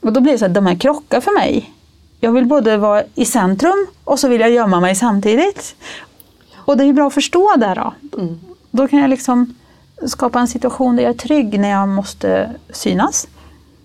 Och 0.00 0.12
då 0.12 0.20
blir 0.20 0.32
det 0.32 0.38
så 0.38 0.44
att 0.44 0.54
de 0.54 0.66
här 0.66 0.74
krockar 0.74 1.20
för 1.20 1.38
mig. 1.38 1.72
Jag 2.20 2.32
vill 2.32 2.46
både 2.46 2.76
vara 2.76 3.02
i 3.14 3.24
centrum 3.24 3.86
och 4.04 4.18
så 4.18 4.28
vill 4.28 4.40
jag 4.40 4.50
gömma 4.50 4.80
mig 4.80 4.94
samtidigt. 4.94 5.76
Och 6.54 6.76
det 6.76 6.82
är 6.82 6.86
ju 6.86 6.92
bra 6.92 7.06
att 7.06 7.14
förstå 7.14 7.56
det 7.56 7.74
då. 7.74 8.18
Mm. 8.18 8.40
Då 8.70 8.88
kan 8.88 8.98
jag 8.98 9.10
liksom 9.10 9.54
skapa 10.06 10.40
en 10.40 10.48
situation 10.48 10.96
där 10.96 11.02
jag 11.02 11.10
är 11.10 11.18
trygg 11.18 11.60
när 11.60 11.70
jag 11.70 11.88
måste 11.88 12.50
synas. 12.70 13.28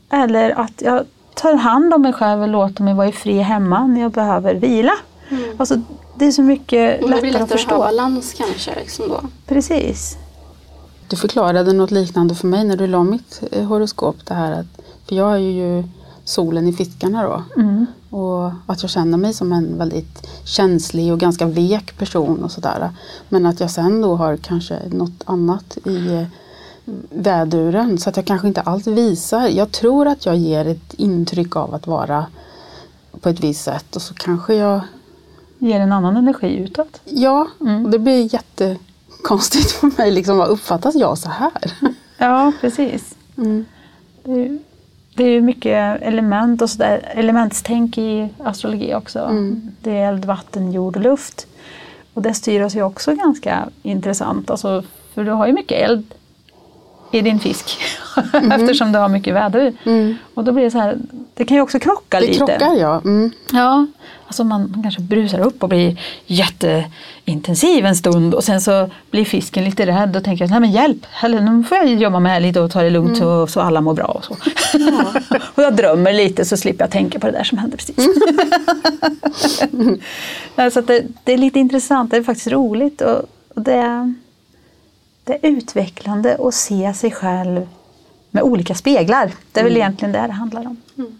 Eller 0.09 0.59
att 0.59 0.81
jag 0.81 1.05
tar 1.33 1.53
hand 1.53 1.93
om 1.93 2.01
mig 2.01 2.13
själv 2.13 2.41
och 2.41 2.47
låter 2.47 2.83
mig 2.83 2.93
vara 2.93 3.07
i 3.07 3.11
fred 3.11 3.43
hemma 3.43 3.87
när 3.87 4.01
jag 4.01 4.11
behöver 4.11 4.55
vila. 4.55 4.93
Mm. 5.29 5.43
Alltså, 5.57 5.81
det 6.15 6.25
är 6.25 6.31
så 6.31 6.41
mycket 6.41 7.01
lättare, 7.01 7.21
lättare 7.21 7.43
att 7.43 7.51
förstå. 7.51 7.69
Det 7.69 7.75
blir 7.75 7.85
balans 7.85 8.33
kanske. 8.33 8.75
Liksom 8.79 9.09
då. 9.09 9.21
Precis. 9.47 10.17
Du 11.07 11.15
förklarade 11.15 11.73
något 11.73 11.91
liknande 11.91 12.35
för 12.35 12.47
mig 12.47 12.63
när 12.63 12.77
du 12.77 12.87
la 12.87 13.03
mitt 13.03 13.43
eh, 13.51 13.65
horoskop. 13.65 14.15
Det 14.25 14.33
här 14.33 14.51
att, 14.51 14.65
för 15.07 15.15
jag 15.15 15.33
är 15.33 15.37
ju 15.37 15.83
solen 16.25 16.67
i 16.67 16.73
fiskarna 16.73 17.23
då. 17.23 17.61
Mm. 17.61 17.85
Och 18.09 18.51
att 18.65 18.81
jag 18.81 18.91
känner 18.91 19.17
mig 19.17 19.33
som 19.33 19.51
en 19.51 19.77
väldigt 19.77 20.27
känslig 20.45 21.13
och 21.13 21.19
ganska 21.19 21.45
vek 21.45 21.97
person 21.97 22.43
och 22.43 22.51
sådär. 22.51 22.89
Men 23.29 23.45
att 23.45 23.59
jag 23.59 23.71
sen 23.71 24.01
då 24.01 24.15
har 24.15 24.37
kanske 24.37 24.79
något 24.89 25.23
annat 25.25 25.77
i 25.85 26.13
eh, 26.13 26.27
väduren 27.09 27.97
så 27.97 28.09
att 28.09 28.17
jag 28.17 28.25
kanske 28.25 28.47
inte 28.47 28.61
alls 28.61 28.87
visar. 28.87 29.47
Jag 29.47 29.71
tror 29.71 30.07
att 30.07 30.25
jag 30.25 30.35
ger 30.35 30.65
ett 30.65 30.93
intryck 30.93 31.55
av 31.55 31.73
att 31.73 31.87
vara 31.87 32.25
på 33.21 33.29
ett 33.29 33.39
visst 33.39 33.63
sätt 33.63 33.95
och 33.95 34.01
så 34.01 34.13
kanske 34.13 34.55
jag 34.55 34.81
Ger 35.57 35.79
en 35.79 35.91
annan 35.91 36.17
energi 36.17 36.57
utåt? 36.57 37.01
Ja, 37.03 37.47
mm. 37.61 37.85
och 37.85 37.91
det 37.91 37.99
blir 37.99 38.33
jättekonstigt 38.33 39.71
för 39.79 39.91
mig. 39.97 40.11
Liksom, 40.11 40.37
vad 40.37 40.49
uppfattas 40.49 40.95
jag 40.95 41.17
så 41.17 41.29
här? 41.29 41.73
Ja, 42.17 42.51
precis. 42.61 43.15
Mm. 43.37 43.65
Det, 44.23 44.59
det 45.15 45.23
är 45.23 45.41
mycket 45.41 46.01
element 46.01 46.61
och 46.61 46.69
sådär, 46.69 47.11
elementstänk 47.15 47.97
i 47.97 48.29
astrologi 48.43 48.95
också. 48.95 49.19
Mm. 49.19 49.71
Det 49.81 49.91
är 49.91 50.07
eld, 50.09 50.25
vatten, 50.25 50.71
jord 50.71 50.95
och 50.95 51.01
luft. 51.01 51.47
Och 52.13 52.21
det 52.21 52.33
styr 52.33 52.61
oss 52.61 52.75
ju 52.75 52.83
också 52.83 53.15
ganska 53.15 53.69
intressant. 53.83 54.49
Alltså, 54.49 54.83
för 55.13 55.23
du 55.23 55.31
har 55.31 55.47
ju 55.47 55.53
mycket 55.53 55.89
eld 55.89 56.13
i 57.15 57.21
din 57.21 57.39
fisk. 57.39 57.77
Mm. 58.33 58.51
Eftersom 58.51 58.91
du 58.91 58.99
har 58.99 59.09
mycket 59.09 59.33
väder. 59.33 59.73
Mm. 59.85 60.15
Och 60.33 60.43
då 60.43 60.51
blir 60.51 60.63
det 60.63 60.71
så 60.71 60.77
här, 60.77 60.97
det 61.33 61.45
kan 61.45 61.57
ju 61.57 61.61
också 61.61 61.79
krocka 61.79 62.19
det 62.19 62.27
lite. 62.27 62.45
Det 62.45 62.57
krockar 62.57 62.75
ja. 62.75 63.01
Mm. 63.05 63.31
Ja, 63.51 63.85
alltså 64.27 64.43
man, 64.43 64.71
man 64.71 64.83
kanske 64.83 65.01
brusar 65.01 65.39
upp 65.39 65.63
och 65.63 65.69
blir 65.69 66.01
jätteintensiv 66.25 67.85
en 67.85 67.95
stund 67.95 68.33
och 68.33 68.43
sen 68.43 68.61
så 68.61 68.89
blir 69.11 69.25
fisken 69.25 69.63
lite 69.63 69.85
rädd 69.85 70.15
och 70.15 70.23
tänker 70.23 70.47
nej 70.47 70.59
men 70.59 70.71
hjälp, 70.71 71.05
eller 71.23 71.41
nu 71.41 71.63
får 71.63 71.77
jag 71.77 71.87
jobba 71.87 72.19
med 72.19 72.41
lite 72.41 72.59
och 72.59 72.71
ta 72.71 72.81
det 72.81 72.89
lugnt 72.89 73.17
mm. 73.17 73.19
så, 73.19 73.47
så 73.47 73.61
alla 73.61 73.81
mår 73.81 73.93
bra. 73.93 74.05
Och, 74.05 74.25
så. 74.25 74.35
Ja. 74.73 75.37
och 75.55 75.63
jag 75.63 75.75
drömmer 75.75 76.13
lite 76.13 76.45
så 76.45 76.57
slipper 76.57 76.83
jag 76.83 76.91
tänka 76.91 77.19
på 77.19 77.27
det 77.27 77.33
där 77.33 77.43
som 77.43 77.57
hände 77.57 77.77
precis. 77.77 78.07
Mm. 79.73 80.71
så 80.71 80.81
det, 80.81 81.03
det, 81.23 81.33
är 81.33 81.37
lite 81.37 81.59
intressant, 81.59 82.11
det 82.11 82.17
är 82.17 82.23
faktiskt 82.23 82.47
roligt. 82.47 83.01
Och, 83.01 83.21
och 83.55 83.61
det 83.61 84.13
det 85.25 85.33
är 85.33 85.49
utvecklande 85.49 86.37
att 86.39 86.53
se 86.53 86.93
sig 86.93 87.11
själv 87.11 87.67
med 88.31 88.43
olika 88.43 88.75
speglar. 88.75 89.31
Det 89.51 89.59
är 89.59 89.63
väl 89.63 89.73
mm. 89.73 89.81
egentligen 89.81 90.11
det 90.11 90.27
det 90.27 90.33
handlar 90.33 90.61
om. 90.61 90.77
Mm. 90.97 91.19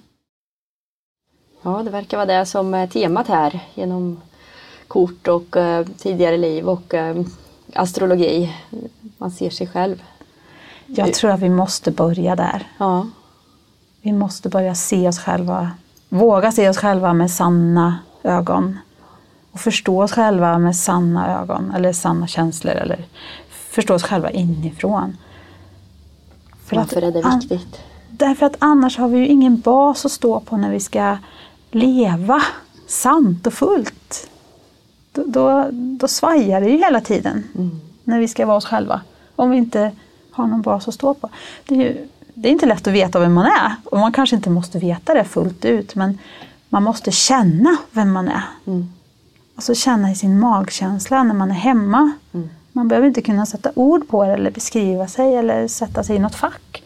Ja, 1.62 1.84
det 1.84 1.90
verkar 1.90 2.18
vara 2.18 2.40
det 2.40 2.46
som 2.46 2.74
är 2.74 2.88
temat 2.88 3.28
här 3.28 3.60
genom 3.74 4.22
kort 4.88 5.28
och 5.28 5.56
uh, 5.56 5.82
tidigare 5.98 6.38
liv 6.38 6.70
och 6.70 6.94
uh, 6.94 7.26
astrologi. 7.74 8.56
Man 9.18 9.32
ser 9.32 9.50
sig 9.50 9.68
själv. 9.68 10.04
Jag 10.86 11.14
tror 11.14 11.32
att 11.32 11.40
vi 11.40 11.50
måste 11.50 11.92
börja 11.92 12.36
där. 12.36 12.68
Ja. 12.78 13.08
Vi 14.02 14.14
måste 14.14 14.50
börja 14.50 14.76
se 14.76 15.08
oss 15.08 15.20
själva, 15.20 15.72
våga 16.10 16.52
se 16.52 16.70
oss 16.70 16.78
själva 16.78 17.14
med 17.14 17.32
sanna 17.32 18.00
ögon 18.24 18.80
och 19.52 19.60
förstå 19.60 20.04
oss 20.04 20.12
själva 20.12 20.58
med 20.58 20.76
sanna 20.76 21.42
ögon 21.42 21.72
eller 21.76 21.94
sanna 21.94 22.28
känslor 22.28 22.74
eller 22.74 23.06
förstå 23.76 23.94
oss 23.94 24.04
själva 24.04 24.32
inifrån. 24.32 25.18
För 26.66 26.76
Varför 26.76 27.02
är 27.02 27.12
det 27.12 27.36
viktigt? 27.36 27.80
Därför 28.10 28.46
att 28.46 28.56
annars 28.60 28.98
har 28.98 29.08
vi 29.08 29.18
ju 29.18 29.28
ingen 29.28 29.60
bas 29.60 30.06
att 30.06 30.12
stå 30.12 30.40
på 30.40 30.58
när 30.58 30.72
vi 30.72 30.80
ska 30.80 31.18
leva 31.72 32.42
sant 32.88 33.48
och 33.48 33.54
fullt. 33.54 34.30
Då, 35.12 35.24
då, 35.28 35.68
då 35.72 36.08
svajar 36.08 36.62
det 36.62 36.70
ju 36.70 36.78
hela 36.78 37.02
tiden 37.02 37.44
mm. 37.56 37.82
när 38.04 38.20
vi 38.20 38.28
ska 38.28 38.46
vara 38.46 38.58
oss 38.58 38.66
själva. 38.66 39.02
Om 39.36 39.50
vi 39.50 39.58
inte 39.58 39.92
ha 40.32 40.46
någon 40.46 40.62
bas 40.62 40.88
att 40.88 40.94
stå 40.94 41.14
på. 41.14 41.30
Det 41.66 41.76
är, 41.76 41.80
ju, 41.80 42.08
det 42.34 42.48
är 42.48 42.52
inte 42.52 42.66
lätt 42.66 42.88
att 42.88 42.94
veta 42.94 43.20
vem 43.20 43.34
man 43.34 43.46
är 43.46 43.76
och 43.86 44.00
man 44.00 44.12
kanske 44.12 44.36
inte 44.36 44.50
måste 44.50 44.80
veta 44.80 45.14
det 45.14 45.24
fullt 45.24 45.66
ut 45.66 45.96
men 45.96 46.18
man 46.70 46.84
måste 46.84 47.12
känna 47.12 47.78
vem 47.92 48.14
man 48.14 48.28
är. 48.28 48.44
Mm. 48.66 48.92
Alltså 49.56 49.76
känna 49.76 50.12
i 50.12 50.16
sin 50.16 50.40
magkänsla 50.40 51.24
när 51.24 51.34
man 51.34 51.52
är 51.52 51.56
hemma. 51.56 52.12
Mm. 52.34 52.50
Man 52.76 52.88
behöver 52.88 53.08
inte 53.08 53.22
kunna 53.22 53.46
sätta 53.46 53.72
ord 53.76 54.08
på 54.08 54.24
det 54.26 54.34
eller 54.34 54.52
beskriva 54.52 55.08
sig 55.08 55.36
eller 55.36 55.68
sätta 55.68 56.04
sig 56.04 56.16
i 56.16 56.20
något 56.20 56.36
fack. 56.36 56.84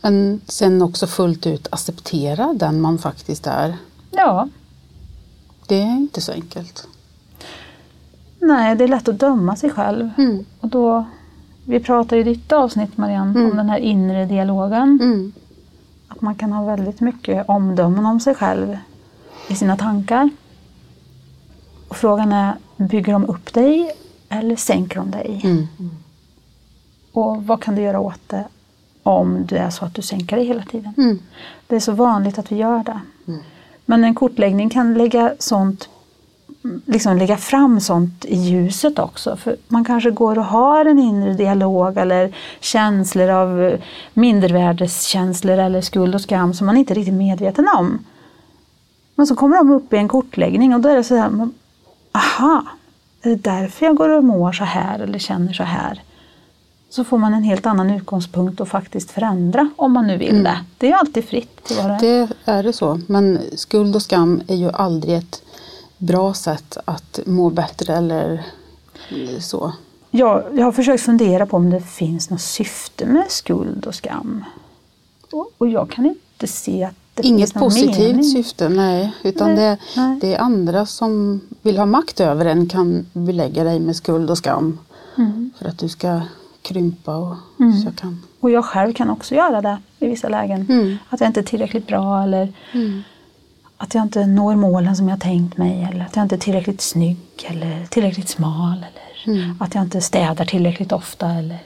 Men 0.00 0.40
sen 0.46 0.82
också 0.82 1.06
fullt 1.06 1.46
ut 1.46 1.68
acceptera 1.70 2.52
den 2.52 2.80
man 2.80 2.98
faktiskt 2.98 3.46
är. 3.46 3.76
Ja, 4.10 4.48
Det 5.66 5.74
är 5.82 5.96
inte 5.96 6.20
så 6.20 6.32
enkelt. 6.32 6.86
nej 8.40 8.76
det 8.76 8.84
är 8.84 8.88
lätt 8.88 9.08
att 9.08 9.18
döma 9.18 9.56
sig 9.56 9.70
själv. 9.70 10.10
Mm. 10.18 10.44
Och 10.60 10.68
då, 10.68 11.04
vi 11.64 11.80
pratade 11.80 12.20
i 12.20 12.24
ditt 12.24 12.52
avsnitt 12.52 12.96
Marianne 12.96 13.30
om 13.30 13.44
Mm. 13.44 13.56
den 13.56 13.68
här 13.70 13.78
inre 13.78 14.24
dialogen. 14.26 14.98
Mm. 15.02 15.32
Att 16.08 16.20
man 16.20 16.34
kan 16.34 16.52
ha 16.52 16.64
väldigt 16.64 17.00
mycket 17.00 17.48
omdömen 17.48 18.06
om 18.06 18.20
sig 18.20 18.34
själv 18.34 18.78
i 19.48 19.54
sina 19.54 19.76
tankar. 19.76 20.30
Och 21.88 21.96
frågan 21.96 22.32
är, 22.32 22.54
bygger 22.76 23.12
de 23.12 23.24
upp 23.26 23.52
dig 23.54 23.90
eller 24.38 24.56
sänker 24.56 24.96
de 24.96 25.10
dig? 25.10 25.40
Mm. 25.44 25.66
Och 27.12 27.44
vad 27.44 27.62
kan 27.62 27.74
du 27.74 27.82
göra 27.82 28.00
åt 28.00 28.28
det 28.28 28.44
om 29.02 29.46
det 29.46 29.58
är 29.58 29.70
så 29.70 29.84
att 29.84 29.94
du 29.94 30.02
sänker 30.02 30.36
dig 30.36 30.46
hela 30.46 30.62
tiden? 30.62 30.94
Mm. 30.96 31.18
Det 31.66 31.76
är 31.76 31.80
så 31.80 31.92
vanligt 31.92 32.38
att 32.38 32.52
vi 32.52 32.56
gör 32.56 32.84
det. 32.84 33.00
Men 33.84 34.04
en 34.04 34.14
kortläggning 34.14 34.70
kan 34.70 34.94
lägga 34.94 35.34
sånt 35.38 35.88
liksom 36.86 37.16
lägga 37.16 37.36
fram 37.36 37.80
sånt 37.80 38.24
i 38.24 38.36
ljuset 38.36 38.98
också. 38.98 39.36
För 39.36 39.56
man 39.68 39.84
kanske 39.84 40.10
går 40.10 40.38
och 40.38 40.44
har 40.44 40.84
en 40.84 40.98
inre 40.98 41.34
dialog 41.34 41.96
eller 41.96 42.34
känslor 42.60 43.28
av 43.28 43.76
mindervärdeskänslor 44.14 45.58
eller 45.58 45.80
skuld 45.80 46.14
och 46.14 46.20
skam 46.20 46.54
som 46.54 46.66
man 46.66 46.76
inte 46.76 46.92
är 46.92 46.94
riktigt 46.94 47.14
medveten 47.14 47.68
om. 47.78 48.04
Men 49.14 49.26
så 49.26 49.36
kommer 49.36 49.56
de 49.56 49.70
upp 49.70 49.92
i 49.92 49.96
en 49.96 50.08
kortläggning 50.08 50.74
och 50.74 50.80
då 50.80 50.88
är 50.88 50.96
det 50.96 51.04
så 51.04 51.16
här, 51.16 51.48
aha, 52.12 52.64
är 53.22 53.30
det 53.30 53.36
därför 53.36 53.86
jag 53.86 53.96
går 53.96 54.08
och 54.08 54.24
mår 54.24 54.52
så 54.52 54.64
här 54.64 54.98
eller 54.98 55.18
känner 55.18 55.52
så 55.52 55.62
här? 55.62 56.02
Så 56.90 57.04
får 57.04 57.18
man 57.18 57.34
en 57.34 57.42
helt 57.42 57.66
annan 57.66 57.90
utgångspunkt 57.90 58.60
att 58.60 58.68
faktiskt 58.68 59.10
förändra 59.10 59.70
om 59.76 59.92
man 59.92 60.06
nu 60.06 60.16
vill 60.16 60.44
det. 60.44 60.60
Det 60.78 60.90
är 60.90 60.96
alltid 60.96 61.24
fritt 61.24 61.64
det 61.68 61.78
är. 61.80 61.98
Det 62.00 62.28
är 62.44 62.62
det 62.62 62.72
så. 62.72 63.00
Men 63.06 63.40
skuld 63.56 63.96
och 63.96 64.02
skam 64.02 64.42
är 64.48 64.56
ju 64.56 64.70
aldrig 64.70 65.14
ett 65.14 65.42
bra 65.98 66.34
sätt 66.34 66.76
att 66.84 67.20
må 67.26 67.50
bättre 67.50 67.96
eller 67.96 68.44
så. 69.40 69.72
Jag, 70.10 70.44
jag 70.54 70.64
har 70.64 70.72
försökt 70.72 71.02
fundera 71.02 71.46
på 71.46 71.56
om 71.56 71.70
det 71.70 71.80
finns 71.80 72.30
något 72.30 72.40
syfte 72.40 73.06
med 73.06 73.30
skuld 73.30 73.86
och 73.86 73.94
skam. 73.94 74.44
Och, 75.32 75.50
och 75.58 75.68
jag 75.68 75.90
kan 75.90 76.06
inte 76.06 76.46
se 76.46 76.84
att 76.84 76.94
Inget 77.20 77.54
någon 77.54 77.62
positivt 77.64 77.98
mening. 77.98 78.24
syfte, 78.24 78.68
nej. 78.68 79.12
Utan 79.22 79.54
Nej, 79.54 79.56
det, 79.56 79.78
nej. 80.00 80.18
det 80.20 80.34
är 80.34 80.38
andra 80.38 80.86
som 80.86 81.40
vill 81.62 81.78
ha 81.78 81.86
makt 81.86 82.20
över 82.20 82.44
en 82.46 82.68
kan 82.68 83.06
belägga 83.12 83.64
dig 83.64 83.80
med 83.80 83.96
skuld 83.96 84.30
och 84.30 84.38
skam. 84.38 84.78
Mm. 85.18 85.50
För 85.58 85.68
att 85.68 85.78
du 85.78 85.88
ska 85.88 86.20
krympa 86.62 87.16
och 87.16 87.36
så 87.56 87.84
jag 87.88 87.96
kan. 87.96 88.22
Och 88.40 88.50
jag 88.50 88.64
själv 88.64 88.92
kan 88.92 89.10
också 89.10 89.34
göra 89.34 89.60
det 89.62 89.78
i 89.98 90.06
vissa 90.06 90.28
lägen. 90.28 90.66
Mm. 90.68 90.96
Att 91.08 91.20
jag 91.20 91.28
inte 91.28 91.40
är 91.40 91.44
tillräckligt 91.44 91.86
bra 91.86 92.22
eller 92.22 92.52
att 93.76 93.94
jag 93.94 94.02
inte 94.02 94.26
når 94.26 94.56
målen 94.56 94.96
som 94.96 95.08
jag 95.08 95.20
tänkt 95.20 95.56
mig. 95.56 95.88
Eller 95.92 96.04
att 96.04 96.16
jag 96.16 96.24
inte 96.24 96.34
är 96.34 96.38
tillräckligt 96.38 96.80
snygg 96.80 97.18
eller 97.44 97.86
tillräckligt 97.86 98.28
smal. 98.28 98.76
Eller 98.78 99.02
Mm. 99.26 99.56
att 99.60 99.74
jag 99.74 99.84
inte 99.84 100.00
städar 100.00 100.44
tillräckligt 100.44 100.92
ofta. 100.92 101.30
Eller 101.30 101.58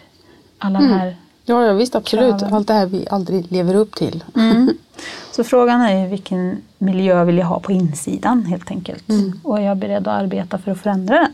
alla 0.58 0.78
de 0.78 0.86
här 0.88 1.16
Ja, 1.48 1.66
ja 1.66 1.72
visst 1.72 1.94
absolut. 1.94 2.38
Kraven. 2.38 2.54
Allt 2.54 2.66
det 2.66 2.74
här 2.74 2.86
vi 2.86 3.06
aldrig 3.10 3.52
lever 3.52 3.74
upp 3.74 3.94
till. 3.94 4.24
Mm. 4.36 4.78
Så 5.30 5.44
frågan 5.44 5.80
är 5.80 6.02
ju 6.02 6.08
vilken 6.08 6.62
miljö 6.78 7.24
vill 7.24 7.38
jag 7.38 7.46
ha 7.46 7.60
på 7.60 7.72
insidan 7.72 8.44
helt 8.44 8.70
enkelt. 8.70 9.04
Och 9.42 9.58
är 9.58 9.62
jag 9.62 9.76
beredd 9.76 10.08
att 10.08 10.22
arbeta 10.22 10.58
för 10.58 10.70
att 10.70 10.80
förändra 10.80 11.14
den? 11.18 11.32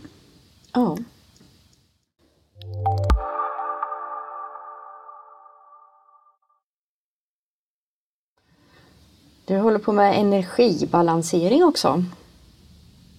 Ja. 0.72 0.96
Du 9.44 9.58
håller 9.58 9.78
på 9.78 9.92
med 9.92 10.20
energibalansering 10.20 11.64
också. 11.64 12.04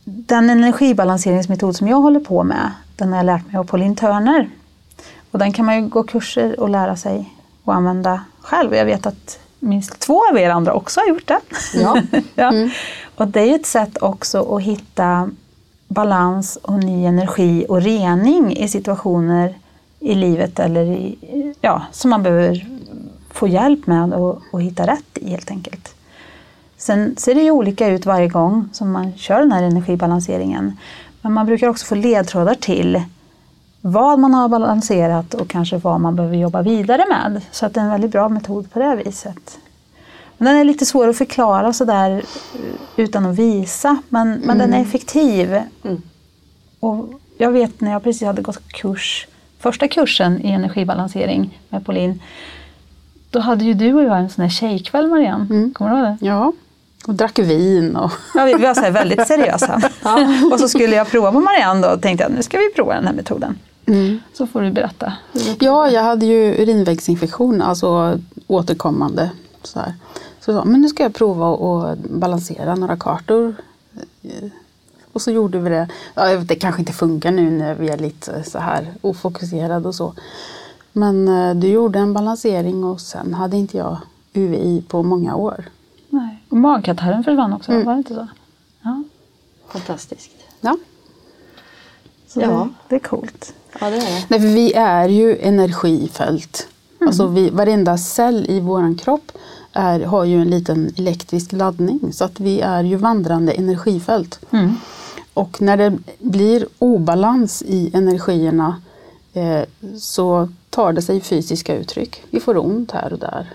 Den 0.03 0.49
energibalanseringsmetod 0.49 1.75
som 1.75 1.87
jag 1.87 1.97
håller 1.97 2.19
på 2.19 2.43
med, 2.43 2.71
den 2.95 3.09
har 3.09 3.17
jag 3.17 3.25
lärt 3.25 3.47
mig 3.47 3.57
av 3.57 3.63
Pauline 3.63 3.95
Turner. 3.95 4.49
Och 5.33 5.39
den 5.39 5.53
kan 5.53 5.65
man 5.65 5.75
ju 5.75 5.87
gå 5.87 6.03
kurser 6.03 6.59
och 6.59 6.69
lära 6.69 6.95
sig 6.95 7.33
och 7.63 7.75
använda 7.75 8.23
själv. 8.41 8.75
Jag 8.75 8.85
vet 8.85 9.05
att 9.05 9.39
minst 9.59 9.99
två 9.99 10.21
av 10.31 10.37
er 10.37 10.49
andra 10.49 10.73
också 10.73 10.99
har 10.99 11.07
gjort 11.07 11.27
det. 11.27 11.39
Ja. 11.73 12.01
ja. 12.35 12.53
Och 13.15 13.27
det 13.27 13.41
är 13.41 13.45
ju 13.45 13.55
ett 13.55 13.65
sätt 13.65 13.97
också 14.01 14.55
att 14.55 14.61
hitta 14.61 15.29
balans 15.87 16.55
och 16.55 16.83
ny 16.83 17.05
energi 17.05 17.65
och 17.69 17.81
rening 17.81 18.57
i 18.57 18.67
situationer 18.67 19.55
i 19.99 20.15
livet 20.15 20.59
eller 20.59 20.83
i, 20.83 21.17
ja, 21.61 21.81
som 21.91 22.09
man 22.09 22.23
behöver 22.23 22.67
få 23.31 23.47
hjälp 23.47 23.87
med 23.87 24.13
och, 24.13 24.41
och 24.51 24.61
hitta 24.61 24.87
rätt 24.87 25.17
i 25.17 25.29
helt 25.29 25.51
enkelt. 25.51 25.95
Sen 26.77 27.15
ser 27.17 27.35
det 27.35 27.41
ju 27.41 27.51
olika 27.51 27.87
ut 27.87 28.05
varje 28.05 28.27
gång 28.27 28.69
som 28.73 28.91
man 28.91 29.13
kör 29.17 29.39
den 29.39 29.51
här 29.51 29.63
energibalanseringen. 29.63 30.77
Men 31.21 31.33
man 31.33 31.45
brukar 31.45 31.67
också 31.67 31.85
få 31.85 31.95
ledtrådar 31.95 32.55
till 32.55 33.03
vad 33.85 34.19
man 34.19 34.33
har 34.33 34.49
balanserat 34.49 35.33
och 35.33 35.47
kanske 35.47 35.77
vad 35.77 36.01
man 36.01 36.15
behöver 36.15 36.37
jobba 36.37 36.61
vidare 36.61 37.05
med. 37.09 37.41
Så 37.51 37.65
att 37.65 37.73
det 37.73 37.79
är 37.79 37.83
en 37.83 37.89
väldigt 37.89 38.11
bra 38.11 38.29
metod 38.29 38.71
på 38.71 38.79
det 38.79 38.95
viset. 38.95 39.59
Men 40.37 40.45
den 40.45 40.55
är 40.57 40.63
lite 40.63 40.85
svår 40.85 41.07
att 41.07 41.17
förklara 41.17 41.73
sådär 41.73 42.11
eh, 42.11 42.59
utan 42.95 43.25
att 43.25 43.35
visa, 43.35 43.97
men, 44.09 44.33
men 44.33 44.57
den 44.57 44.73
är 44.73 44.81
effektiv. 44.81 45.53
Mm. 45.83 46.01
Och 46.79 47.09
jag 47.37 47.51
vet 47.51 47.81
när 47.81 47.91
jag 47.91 48.03
precis 48.03 48.27
hade 48.27 48.41
gått 48.41 48.67
kurs, 48.67 49.27
första 49.59 49.87
kursen 49.87 50.45
i 50.45 50.51
energibalansering 50.51 51.59
med 51.69 51.85
Pauline, 51.85 52.21
då 53.29 53.39
hade 53.39 53.65
ju 53.65 53.73
du 53.73 53.93
och 53.93 54.03
jag 54.03 54.19
en 54.19 54.29
sån 54.29 54.41
här 54.41 54.49
tjejkväll 54.49 55.07
Marianne. 55.07 55.71
Kommer 55.73 55.91
du 55.91 55.97
ihåg 55.97 56.05
det? 56.05 56.25
Ja, 56.25 56.53
och 57.07 57.13
drack 57.13 57.39
vin 57.39 57.95
och 57.95 58.11
Ja, 58.33 58.45
vi 58.45 58.53
var 58.53 58.73
så 58.73 58.91
väldigt 58.91 59.27
seriösa. 59.27 59.81
och 60.51 60.59
så 60.59 60.69
skulle 60.69 60.95
jag 60.95 61.09
prova 61.09 61.31
på 61.31 61.39
Marianne 61.39 61.87
då 61.87 61.93
och 61.93 62.01
tänkte 62.01 62.25
att 62.25 62.31
nu 62.31 62.43
ska 62.43 62.57
vi 62.57 62.73
prova 62.75 62.93
den 62.93 63.07
här 63.07 63.13
metoden. 63.13 63.57
Så 64.33 64.47
får 64.47 64.61
du 64.61 64.71
berätta. 64.71 65.13
Ja, 65.59 65.89
jag 65.89 66.03
hade 66.03 66.25
ju 66.25 66.61
urinvägsinfektion, 66.61 67.61
alltså 67.61 68.19
återkommande. 68.47 69.31
Så, 69.63 69.79
här. 69.79 69.93
så 70.39 70.51
jag 70.51 70.59
sa, 70.59 70.65
men 70.65 70.81
nu 70.81 70.87
ska 70.87 71.03
jag 71.03 71.13
prova 71.13 71.53
att 71.91 71.99
balansera 71.99 72.75
några 72.75 72.97
kartor. 72.97 73.55
Och 75.13 75.21
så 75.21 75.31
gjorde 75.31 75.59
vi 75.59 75.69
det. 75.69 75.87
Ja, 76.15 76.29
jag 76.29 76.37
vet, 76.37 76.47
det 76.47 76.55
kanske 76.55 76.81
inte 76.81 76.93
funkar 76.93 77.31
nu 77.31 77.51
när 77.51 77.75
vi 77.75 77.89
är 77.89 77.97
lite 77.97 78.43
så 78.43 78.59
här 78.59 78.93
ofokuserade 79.01 79.87
och 79.87 79.95
så. 79.95 80.13
Men 80.91 81.27
eh, 81.27 81.55
du 81.55 81.67
gjorde 81.67 81.99
en 81.99 82.13
balansering 82.13 82.83
och 82.83 83.01
sen 83.01 83.33
hade 83.33 83.57
inte 83.57 83.77
jag 83.77 83.97
UVI 84.33 84.83
på 84.87 85.03
många 85.03 85.35
år. 85.35 85.65
Nej. 86.09 86.43
Och 86.49 86.57
magkatarren 86.57 87.23
försvann 87.23 87.53
också, 87.53 87.71
var 87.71 87.93
det 87.93 87.97
inte 87.97 88.15
så? 88.15 88.27
Ja, 88.81 89.03
Fantastiskt. 89.67 90.31
Ja. 90.61 90.77
Så 92.33 92.41
Ja. 92.41 92.47
Det, 92.47 92.69
det 92.89 92.95
är 92.95 92.99
coolt. 92.99 93.53
Ja, 93.81 93.89
det 93.89 93.95
är 93.95 93.99
det. 94.01 94.25
Nej, 94.27 94.39
för 94.39 94.47
vi 94.47 94.73
är 94.73 95.09
ju 95.09 95.37
energifält. 95.37 96.67
Alltså 97.07 97.27
vi, 97.27 97.49
varenda 97.49 97.97
cell 97.97 98.45
i 98.49 98.59
våran 98.59 98.95
kropp 98.95 99.31
är, 99.73 99.99
har 99.99 100.23
ju 100.25 100.41
en 100.41 100.49
liten 100.49 100.93
elektrisk 100.97 101.51
laddning. 101.51 102.13
Så 102.13 102.25
att 102.25 102.39
vi 102.39 102.61
är 102.61 102.83
ju 102.83 102.95
vandrande 102.95 103.51
energifält. 103.51 104.39
Mm. 104.51 104.75
Och 105.33 105.61
när 105.61 105.77
det 105.77 105.97
blir 106.19 106.67
obalans 106.79 107.61
i 107.67 107.91
energierna 107.93 108.81
eh, 109.33 109.61
så 109.99 110.49
tar 110.69 110.93
det 110.93 111.01
sig 111.01 111.21
fysiska 111.21 111.75
uttryck. 111.75 112.23
Vi 112.29 112.39
får 112.39 112.57
ont 112.65 112.91
här 112.91 113.13
och 113.13 113.19
där. 113.19 113.53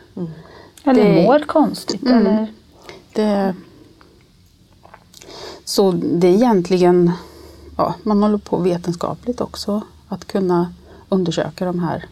Eller 0.85 1.05
Det- 1.15 1.23
mår 1.23 1.39
konstigt. 1.47 2.03
Mm. 2.03 2.27
Eller, 2.27 2.47
Det, 3.13 3.55
så 5.65 5.93
det 5.93 6.27
är 6.29 6.33
egentligen, 6.35 7.13
ja, 7.79 7.95
man 8.03 8.23
håller 8.23 8.39
på 8.39 8.57
vetenskapligt 8.57 9.41
också 9.41 9.83
att 10.09 10.25
kunna 10.25 10.73
undersöka 11.09 11.65
de 11.65 11.79
här 11.79 12.05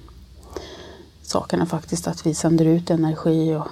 sakerna 1.23 1.67
faktiskt. 1.67 2.09
Att 2.09 2.27
vi 2.27 2.35
sänder 2.35 2.65
ut 2.65 2.91
energi 2.91 3.55
och 3.55 3.69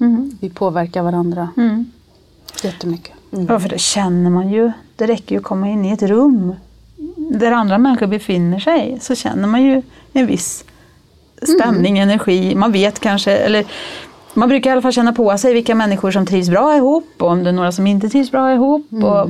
mm. 0.00 0.38
vi 0.40 0.50
påverkar 0.50 1.02
varandra 1.02 1.48
Mm. 1.56 1.90
jättemycket. 2.62 3.14
Ja, 3.30 3.60
för 3.60 3.68
det 3.68 3.80
känner 3.80 4.30
man 4.30 4.48
ju. 4.52 4.72
Det 4.96 5.06
räcker 5.06 5.34
ju 5.34 5.38
att 5.38 5.44
komma 5.44 5.68
in 5.68 5.84
i 5.84 5.92
ett 5.92 6.02
rum 6.02 6.54
där 7.16 7.52
andra 7.52 7.78
människor 7.78 8.06
befinner 8.06 8.58
sig 8.58 8.98
så 9.00 9.14
känner 9.14 9.48
man 9.48 9.62
ju 9.62 9.82
en 10.12 10.26
viss 10.26 10.64
stämning, 11.42 11.98
energi. 11.98 12.54
Man 12.54 12.72
vet 12.72 13.00
kanske, 13.00 13.32
eller 13.32 13.66
man 14.34 14.48
brukar 14.48 14.70
i 14.70 14.72
alla 14.72 14.82
fall 14.82 14.92
känna 14.92 15.12
på 15.12 15.38
sig 15.38 15.54
vilka 15.54 15.74
människor 15.74 16.10
som 16.10 16.26
trivs 16.26 16.48
bra 16.48 16.76
ihop 16.76 17.08
och 17.18 17.28
om 17.28 17.44
det 17.44 17.50
är 17.50 17.52
några 17.52 17.72
som 17.72 17.86
inte 17.86 18.08
trivs 18.08 18.30
bra 18.30 18.54
ihop. 18.54 18.86
Och 18.92 19.28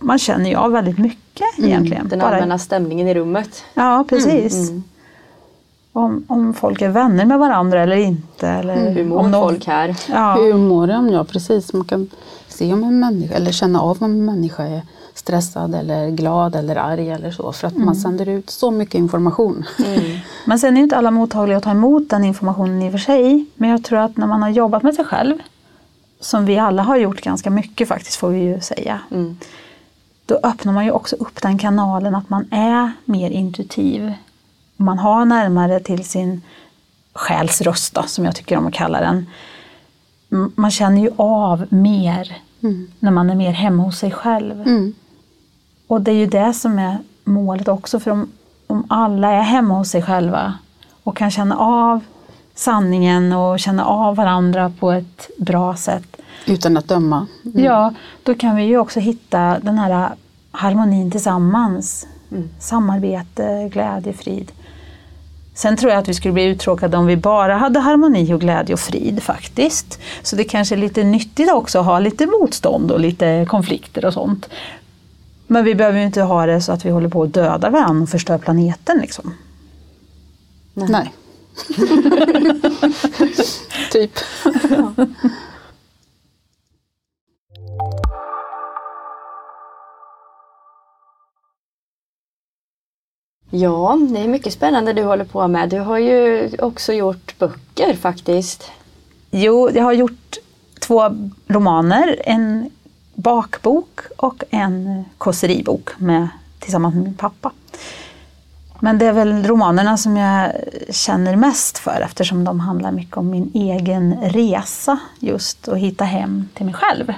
man 0.00 0.18
känner 0.18 0.50
ju 0.50 0.56
av 0.56 0.72
väldigt 0.72 0.98
mycket 0.98 1.46
egentligen. 1.58 2.08
Den 2.08 2.18
Bara- 2.18 2.28
allmänna 2.34 2.58
stämningen 2.58 3.08
i 3.08 3.14
rummet. 3.14 3.62
Ja, 3.74 4.04
precis. 4.08 4.70
Mm. 4.70 4.82
Om, 5.92 6.24
om 6.28 6.54
folk 6.54 6.82
är 6.82 6.88
vänner 6.88 7.24
med 7.24 7.38
varandra 7.38 7.82
eller 7.82 7.96
inte. 7.96 8.48
Eller 8.48 8.76
Mm. 8.76 8.92
Hur 8.94 9.04
mår 9.04 9.18
om 9.18 9.30
någon- 9.30 9.48
folk 9.50 9.66
här? 9.66 9.96
Ja. 10.08 10.34
Hur 10.34 10.54
mår 10.54 10.86
de? 10.86 11.08
Ja 11.08 11.24
precis, 11.24 11.72
man 11.72 11.84
kan 11.84 12.10
se 12.48 12.72
om 12.72 12.84
en 12.84 13.00
människa 13.00 13.34
eller 13.34 13.52
känna 13.52 13.80
av 13.80 13.96
om 14.00 14.04
en 14.10 14.24
människa 14.24 14.62
är 14.62 14.82
stressad 15.14 15.74
eller 15.74 16.10
glad 16.10 16.54
eller 16.56 16.76
arg 16.76 17.10
eller 17.10 17.30
så. 17.30 17.52
För 17.52 17.66
att 17.68 17.76
man 17.76 17.96
sänder 17.96 18.28
ut 18.28 18.50
så 18.50 18.70
mycket 18.70 18.94
information. 18.94 19.64
Men 20.44 20.58
sen 20.58 20.72
är 20.74 20.76
ju 20.78 20.82
inte 20.84 20.96
alla 20.96 21.10
mottagliga 21.10 21.56
att 21.58 21.62
ta 21.64 21.70
emot 21.70 22.08
den 22.10 22.24
informationen 22.24 22.82
i 22.82 22.88
och 22.88 22.92
för 22.92 22.98
sig. 22.98 23.46
Men 23.54 23.70
jag 23.70 23.84
tror 23.84 23.98
att 23.98 24.16
när 24.16 24.26
man 24.26 24.42
har 24.42 24.48
jobbat 24.50 24.82
med 24.82 24.94
sig 24.94 25.04
själv, 25.04 25.34
som 26.20 26.44
vi 26.44 26.58
alla 26.58 26.82
har 26.82 26.96
gjort 26.96 27.20
ganska 27.20 27.50
mycket 27.50 27.88
faktiskt 27.88 28.16
får 28.16 28.28
vi 28.28 28.38
ju 28.40 28.60
säga. 28.60 28.98
Mm. 29.10 29.36
Då 30.26 30.38
öppnar 30.42 30.72
man 30.72 30.84
ju 30.84 30.90
också 30.90 31.16
upp 31.16 31.42
den 31.42 31.58
kanalen 31.58 32.14
att 32.14 32.30
man 32.30 32.48
är 32.50 32.92
mer 33.04 33.30
intuitiv. 33.30 34.12
Man 34.76 34.98
har 34.98 35.24
närmare 35.24 35.80
till 35.80 36.04
sin 36.04 36.42
själs 37.14 37.60
röst 37.60 37.94
då, 37.94 38.02
som 38.02 38.24
jag 38.24 38.36
tycker 38.36 38.56
om 38.56 38.66
att 38.66 38.74
kalla 38.74 39.00
den. 39.00 39.26
Man 40.54 40.70
känner 40.70 41.00
ju 41.02 41.10
av 41.16 41.66
mer 41.68 42.36
när 42.98 43.10
man 43.10 43.30
är 43.30 43.34
mer 43.34 43.52
hemma 43.52 43.82
hos 43.82 43.98
sig 43.98 44.10
själv. 44.10 44.60
Mm. 44.60 44.94
Och 45.86 46.00
det 46.00 46.10
är 46.10 46.16
ju 46.16 46.26
det 46.26 46.52
som 46.52 46.78
är 46.78 46.98
målet 47.24 47.68
också. 47.68 48.00
För 48.00 48.10
om, 48.10 48.32
om 48.66 48.84
alla 48.88 49.30
är 49.30 49.42
hemma 49.42 49.74
hos 49.74 49.90
sig 49.90 50.02
själva 50.02 50.54
och 51.02 51.16
kan 51.16 51.30
känna 51.30 51.56
av 51.56 52.00
sanningen 52.62 53.32
och 53.32 53.60
känna 53.60 53.84
av 53.84 54.16
varandra 54.16 54.72
på 54.80 54.92
ett 54.92 55.30
bra 55.38 55.76
sätt. 55.76 56.16
Utan 56.46 56.76
att 56.76 56.88
döma. 56.88 57.26
Ja, 57.42 57.94
då 58.22 58.34
kan 58.34 58.56
vi 58.56 58.62
ju 58.62 58.78
också 58.78 59.00
hitta 59.00 59.58
den 59.58 59.78
här 59.78 60.10
harmonin 60.50 61.10
tillsammans. 61.10 62.06
Samarbete, 62.58 63.68
glädje, 63.72 64.12
frid. 64.12 64.52
Sen 65.54 65.76
tror 65.76 65.92
jag 65.92 65.98
att 65.98 66.08
vi 66.08 66.14
skulle 66.14 66.34
bli 66.34 66.44
uttråkade 66.44 66.96
om 66.96 67.06
vi 67.06 67.16
bara 67.16 67.56
hade 67.56 67.80
harmoni 67.80 68.32
och 68.34 68.40
glädje 68.40 68.72
och 68.72 68.80
frid 68.80 69.22
faktiskt. 69.22 70.00
Så 70.22 70.36
det 70.36 70.44
kanske 70.44 70.74
är 70.74 70.76
lite 70.76 71.04
nyttigt 71.04 71.52
också 71.52 71.78
att 71.78 71.86
ha 71.86 71.98
lite 71.98 72.26
motstånd 72.26 72.90
och 72.90 73.00
lite 73.00 73.46
konflikter 73.48 74.04
och 74.04 74.12
sånt. 74.12 74.48
Men 75.46 75.64
vi 75.64 75.74
behöver 75.74 75.98
ju 75.98 76.04
inte 76.04 76.22
ha 76.22 76.46
det 76.46 76.60
så 76.60 76.72
att 76.72 76.84
vi 76.84 76.90
håller 76.90 77.08
på 77.08 77.22
att 77.22 77.34
döda 77.34 77.70
varandra 77.70 78.02
och 78.02 78.08
förstör 78.08 78.38
planeten 78.38 78.98
liksom. 78.98 79.34
Nej. 80.74 81.12
typ. 83.92 84.10
Ja, 93.54 93.98
det 94.10 94.20
är 94.20 94.28
mycket 94.28 94.52
spännande 94.52 94.92
du 94.92 95.02
håller 95.02 95.24
på 95.24 95.48
med. 95.48 95.68
Du 95.68 95.78
har 95.78 95.98
ju 95.98 96.50
också 96.58 96.92
gjort 96.92 97.38
böcker 97.38 97.94
faktiskt. 97.94 98.70
Jo, 99.30 99.70
jag 99.74 99.82
har 99.82 99.92
gjort 99.92 100.36
två 100.80 101.02
romaner. 101.46 102.22
En 102.24 102.70
bakbok 103.14 104.00
och 104.16 104.44
en 104.50 105.04
kåseribok 105.18 105.90
med, 105.98 106.28
tillsammans 106.58 106.94
med 106.94 107.04
min 107.04 107.14
pappa. 107.14 107.52
Men 108.84 108.98
det 108.98 109.06
är 109.06 109.12
väl 109.12 109.46
romanerna 109.46 109.96
som 109.96 110.16
jag 110.16 110.52
känner 110.90 111.36
mest 111.36 111.78
för 111.78 112.00
eftersom 112.00 112.44
de 112.44 112.60
handlar 112.60 112.92
mycket 112.92 113.16
om 113.16 113.30
min 113.30 113.50
egen 113.54 114.16
resa 114.22 114.98
just 115.20 115.68
att 115.68 115.78
hitta 115.78 116.04
hem 116.04 116.48
till 116.54 116.66
mig 116.66 116.74
själv. 116.74 117.12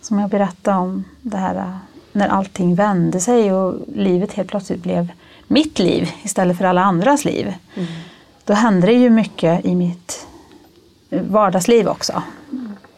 Som 0.00 0.18
jag 0.18 0.30
berättade 0.30 0.76
om 0.76 1.04
det 1.22 1.36
här 1.36 1.54
äh, 1.54 1.76
när 2.12 2.28
allting 2.28 2.74
vände 2.74 3.20
sig 3.20 3.52
och 3.52 3.74
livet 3.94 4.32
helt 4.32 4.48
plötsligt 4.48 4.82
blev 4.82 5.08
mitt 5.46 5.78
liv 5.78 6.10
istället 6.22 6.58
för 6.58 6.64
alla 6.64 6.82
andras 6.82 7.24
liv. 7.24 7.54
Då 8.44 8.52
hände 8.52 8.86
det 8.86 8.92
ju 8.92 9.10
mycket 9.10 9.64
i 9.64 9.74
mitt 9.74 10.26
vardagsliv 11.10 11.88
också. 11.88 12.22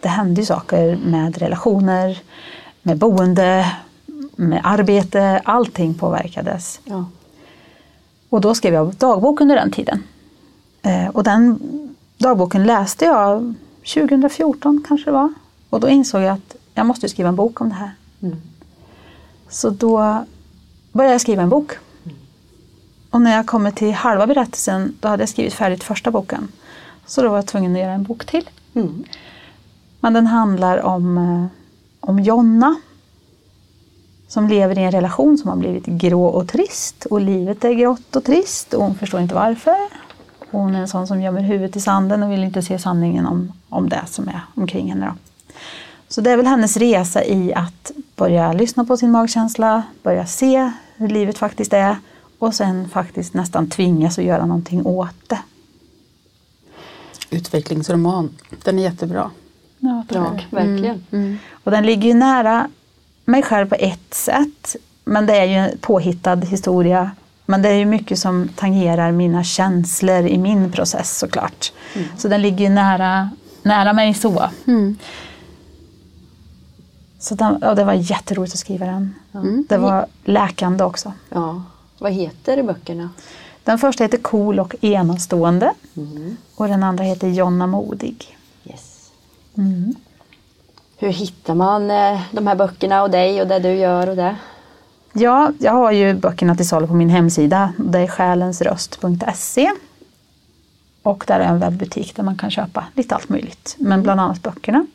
Det 0.00 0.08
hände 0.08 0.40
ju 0.40 0.46
saker 0.46 0.96
med 0.96 1.38
relationer, 1.38 2.18
med 2.82 2.98
boende, 2.98 3.72
med 4.36 4.60
arbete. 4.64 5.40
Allting 5.44 5.94
påverkades. 5.94 6.80
Ja. 6.84 7.04
Och 8.28 8.40
då 8.40 8.54
skrev 8.54 8.74
jag 8.74 8.94
dagbok 8.94 9.40
under 9.40 9.56
den 9.56 9.70
tiden. 9.70 10.02
Eh, 10.82 11.08
och 11.08 11.24
den 11.24 11.58
dagboken 12.18 12.66
läste 12.66 13.04
jag 13.04 13.54
2014 13.94 14.84
kanske 14.88 15.10
det 15.10 15.14
var. 15.14 15.32
Och 15.70 15.80
då 15.80 15.88
insåg 15.88 16.22
jag 16.22 16.32
att 16.32 16.56
jag 16.74 16.86
måste 16.86 17.08
skriva 17.08 17.28
en 17.28 17.36
bok 17.36 17.60
om 17.60 17.68
det 17.68 17.74
här. 17.74 17.90
Så 19.48 19.70
då 19.70 20.24
började 20.92 21.14
jag 21.14 21.20
skriva 21.20 21.42
en 21.42 21.48
bok. 21.48 21.72
Och 23.10 23.20
när 23.20 23.36
jag 23.36 23.46
kommer 23.46 23.70
till 23.70 23.92
halva 23.92 24.26
berättelsen 24.26 24.96
då 25.00 25.08
hade 25.08 25.22
jag 25.22 25.28
skrivit 25.28 25.54
färdigt 25.54 25.84
första 25.84 26.10
boken. 26.10 26.48
Så 27.06 27.22
då 27.22 27.28
var 27.28 27.36
jag 27.36 27.46
tvungen 27.46 27.72
att 27.72 27.78
göra 27.78 27.92
en 27.92 28.02
bok 28.02 28.24
till. 28.24 28.50
Mm. 28.74 29.04
Men 30.00 30.12
den 30.12 30.26
handlar 30.26 30.78
om, 30.78 31.18
eh, 31.18 31.46
om 32.00 32.20
Jonna. 32.20 32.80
Som 34.28 34.48
lever 34.48 34.78
i 34.78 34.82
en 34.82 34.92
relation 34.92 35.38
som 35.38 35.50
har 35.50 35.56
blivit 35.56 35.86
grå 35.86 36.24
och 36.24 36.48
trist. 36.48 37.06
Och 37.10 37.20
livet 37.20 37.64
är 37.64 37.72
grått 37.72 38.16
och 38.16 38.24
trist 38.24 38.74
och 38.74 38.82
hon 38.82 38.94
förstår 38.94 39.20
inte 39.20 39.34
varför. 39.34 39.76
Hon 40.50 40.74
är 40.74 40.80
en 40.80 40.88
sån 40.88 41.06
som 41.06 41.22
gömmer 41.22 41.40
huvudet 41.40 41.76
i 41.76 41.80
sanden 41.80 42.22
och 42.22 42.32
vill 42.32 42.44
inte 42.44 42.62
se 42.62 42.78
sanningen 42.78 43.26
om, 43.26 43.52
om 43.68 43.88
det 43.88 44.02
som 44.06 44.28
är 44.28 44.40
omkring 44.54 44.90
henne. 44.90 45.06
Då. 45.06 45.12
Så 46.08 46.20
det 46.20 46.30
är 46.30 46.36
väl 46.36 46.46
hennes 46.46 46.76
resa 46.76 47.24
i 47.24 47.54
att 47.54 47.92
börja 48.16 48.52
lyssna 48.52 48.84
på 48.84 48.96
sin 48.96 49.10
magkänsla, 49.10 49.82
börja 50.02 50.26
se 50.26 50.72
hur 50.96 51.08
livet 51.08 51.38
faktiskt 51.38 51.72
är 51.72 51.96
och 52.38 52.54
sen 52.54 52.88
faktiskt 52.88 53.34
nästan 53.34 53.70
tvingas 53.70 54.18
att 54.18 54.24
göra 54.24 54.46
någonting 54.46 54.86
åt 54.86 55.28
det. 55.28 55.38
Utvecklingsroman. 57.30 58.30
Den 58.64 58.78
är 58.78 58.82
jättebra. 58.82 59.30
Ja, 59.78 60.04
tack. 60.08 60.50
Bra, 60.50 60.60
verkligen. 60.60 61.04
Mm. 61.10 61.38
Och 61.64 61.70
den 61.70 61.86
ligger 61.86 62.08
ju 62.08 62.14
nära 62.14 62.68
mig 63.28 63.42
själv 63.42 63.68
på 63.68 63.74
ett 63.74 64.14
sätt. 64.14 64.76
Men 65.04 65.26
det 65.26 65.36
är 65.36 65.44
ju 65.44 65.54
en 65.54 65.78
påhittad 65.78 66.36
historia. 66.36 67.10
Men 67.46 67.62
det 67.62 67.68
är 67.68 67.74
ju 67.74 67.84
mycket 67.84 68.18
som 68.18 68.48
tangerar 68.56 69.12
mina 69.12 69.44
känslor 69.44 70.26
i 70.26 70.38
min 70.38 70.72
process 70.72 71.18
såklart. 71.18 71.72
Så 72.16 72.28
den 72.28 72.42
ligger 72.42 72.64
ju 72.64 72.68
nära, 72.68 73.30
nära 73.62 73.92
mig 73.92 74.14
så. 74.14 74.50
Mm. 74.66 74.96
Så 77.18 77.34
den, 77.34 77.58
ja, 77.60 77.74
det 77.74 77.84
var 77.84 77.92
jätteroligt 77.92 78.54
att 78.54 78.60
skriva 78.60 78.86
den. 78.86 79.14
Mm. 79.34 79.66
Det 79.68 79.78
var 79.78 80.06
läkande 80.24 80.84
också. 80.84 81.12
Ja. 81.28 81.62
Vad 81.98 82.12
heter 82.12 82.62
böckerna? 82.62 83.10
Den 83.64 83.78
första 83.78 84.04
heter 84.04 84.18
Cool 84.18 84.60
och 84.60 84.74
enastående. 84.84 85.74
Och 86.54 86.68
den 86.68 86.82
andra 86.82 87.04
heter 87.04 87.28
Jonna 87.28 87.66
modig. 87.66 88.36
Yes. 88.64 89.10
Mm. 90.98 91.12
Hur 91.12 91.12
hittar 91.12 91.54
man 91.54 91.90
eh, 91.90 92.20
de 92.32 92.46
här 92.46 92.54
böckerna 92.54 93.02
och 93.02 93.10
dig 93.10 93.42
och 93.42 93.48
det 93.48 93.58
du 93.58 93.72
gör 93.72 94.08
och 94.08 94.16
det? 94.16 94.36
Ja, 95.12 95.52
jag 95.58 95.72
har 95.72 95.92
ju 95.92 96.14
böckerna 96.14 96.54
till 96.54 96.68
salu 96.68 96.86
på 96.86 96.94
min 96.94 97.10
hemsida. 97.10 97.72
Det 97.76 97.98
är 97.98 98.06
själensröst.se. 98.06 99.70
Och 101.02 101.24
där 101.26 101.40
är 101.40 101.44
en 101.44 101.58
webbutik 101.58 102.16
där 102.16 102.22
man 102.22 102.36
kan 102.36 102.50
köpa 102.50 102.84
lite 102.94 103.14
allt 103.14 103.28
möjligt. 103.28 103.76
Men 103.78 104.02
bland 104.02 104.20
annat 104.20 104.42
böckerna. 104.42 104.86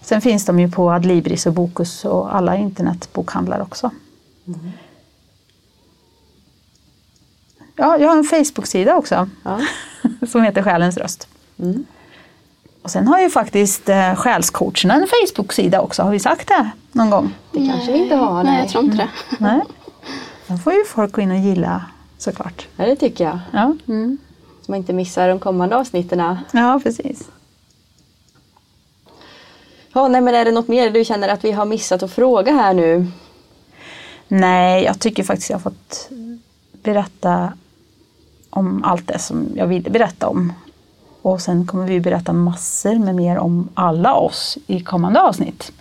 Sen 0.00 0.20
finns 0.20 0.46
de 0.46 0.60
ju 0.60 0.70
på 0.70 0.90
Adlibris 0.90 1.46
och 1.46 1.52
Bokus 1.52 2.04
och 2.04 2.36
alla 2.36 2.56
internetbokhandlar 2.56 3.60
också. 3.60 3.90
Ja, 7.76 7.98
jag 7.98 8.08
har 8.08 8.16
en 8.16 8.24
Facebook-sida 8.24 8.96
också 8.96 9.28
Ja. 9.42 9.60
som 10.28 10.42
heter 10.42 10.62
Själens 10.62 10.96
röst. 10.96 11.28
Mm. 11.58 11.86
Och 12.84 12.90
sen 12.90 13.08
har 13.08 13.20
ju 13.20 13.30
faktiskt 13.30 13.88
eh, 13.88 14.14
Själscoacherna 14.14 14.94
en 14.94 15.06
Facebook-sida 15.06 15.80
också. 15.80 16.02
Har 16.02 16.10
vi 16.10 16.18
sagt 16.18 16.48
det 16.48 16.70
någon 16.92 17.10
gång? 17.10 17.34
Det 17.52 17.66
kanske 17.68 17.92
vi 17.92 17.98
inte 17.98 18.16
har. 18.16 18.44
Nej, 18.44 18.60
jag 18.60 18.68
tror 18.68 18.84
inte 18.84 18.96
det. 18.96 19.08
Nej. 19.38 19.60
Den 20.46 20.58
får 20.58 20.72
ju 20.72 20.84
folk 20.84 21.12
gå 21.12 21.20
in 21.22 21.30
och 21.30 21.36
gilla 21.38 21.84
såklart. 22.18 22.68
Ja, 22.76 22.86
det 22.86 22.96
tycker 22.96 23.24
jag. 23.24 23.38
Ja, 23.52 23.76
Så 24.62 24.72
man 24.72 24.78
inte 24.78 24.92
missar 24.92 25.28
de 25.28 25.38
kommande 25.38 25.76
avsnitten. 25.76 26.36
ja 26.52 26.80
precis. 26.82 27.28
Ja, 29.92 30.08
nej, 30.08 30.20
men 30.20 30.34
är 30.34 30.44
det 30.44 30.52
något 30.52 30.68
mer 30.68 30.90
du 30.90 31.04
känner 31.04 31.28
att 31.28 31.44
vi 31.44 31.52
har 31.52 31.64
missat 31.66 32.02
att 32.02 32.12
fråga 32.12 32.52
här 32.52 32.74
nu? 32.74 33.06
Nej, 34.28 34.84
jag 34.84 35.00
tycker 35.00 35.22
faktiskt 35.24 35.50
jag 35.50 35.56
har 35.56 35.62
fått 35.62 36.08
berätta 36.82 37.52
om 38.50 38.84
allt 38.84 39.06
det 39.08 39.18
som 39.18 39.48
jag 39.54 39.66
ville 39.66 39.90
berätta 39.90 40.28
om. 40.28 40.52
Och 41.24 41.40
sen 41.40 41.66
kommer 41.66 41.86
vi 41.86 42.00
berätta 42.00 42.32
massor 42.32 42.94
med 42.94 43.14
mer 43.14 43.38
om 43.38 43.68
alla 43.74 44.14
oss 44.14 44.58
i 44.66 44.80
kommande 44.80 45.20
avsnitt. 45.20 45.72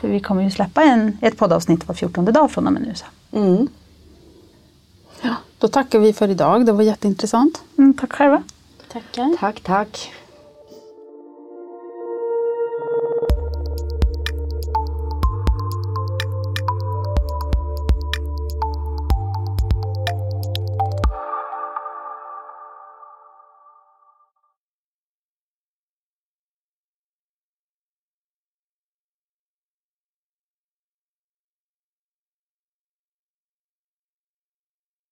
För 0.00 0.08
vi 0.08 0.20
kommer 0.20 0.42
ju 0.42 0.50
släppa 0.50 0.82
en, 0.82 1.18
ett 1.20 1.36
poddavsnitt 1.36 1.88
var 1.88 1.94
14 1.94 2.24
dag 2.24 2.50
från 2.50 2.66
och 2.66 2.72
med 2.72 2.82
nu. 2.82 2.94
Så. 2.94 3.36
Mm. 3.36 3.68
Då 5.58 5.68
tackar 5.68 5.98
vi 5.98 6.12
för 6.12 6.28
idag. 6.28 6.66
Det 6.66 6.72
var 6.72 6.82
jätteintressant. 6.82 7.62
Mm, 7.78 7.94
tack 7.94 8.12
själva. 8.12 8.42
Tackar. 8.92 9.36
Tack, 9.40 9.60
tack. 9.60 10.12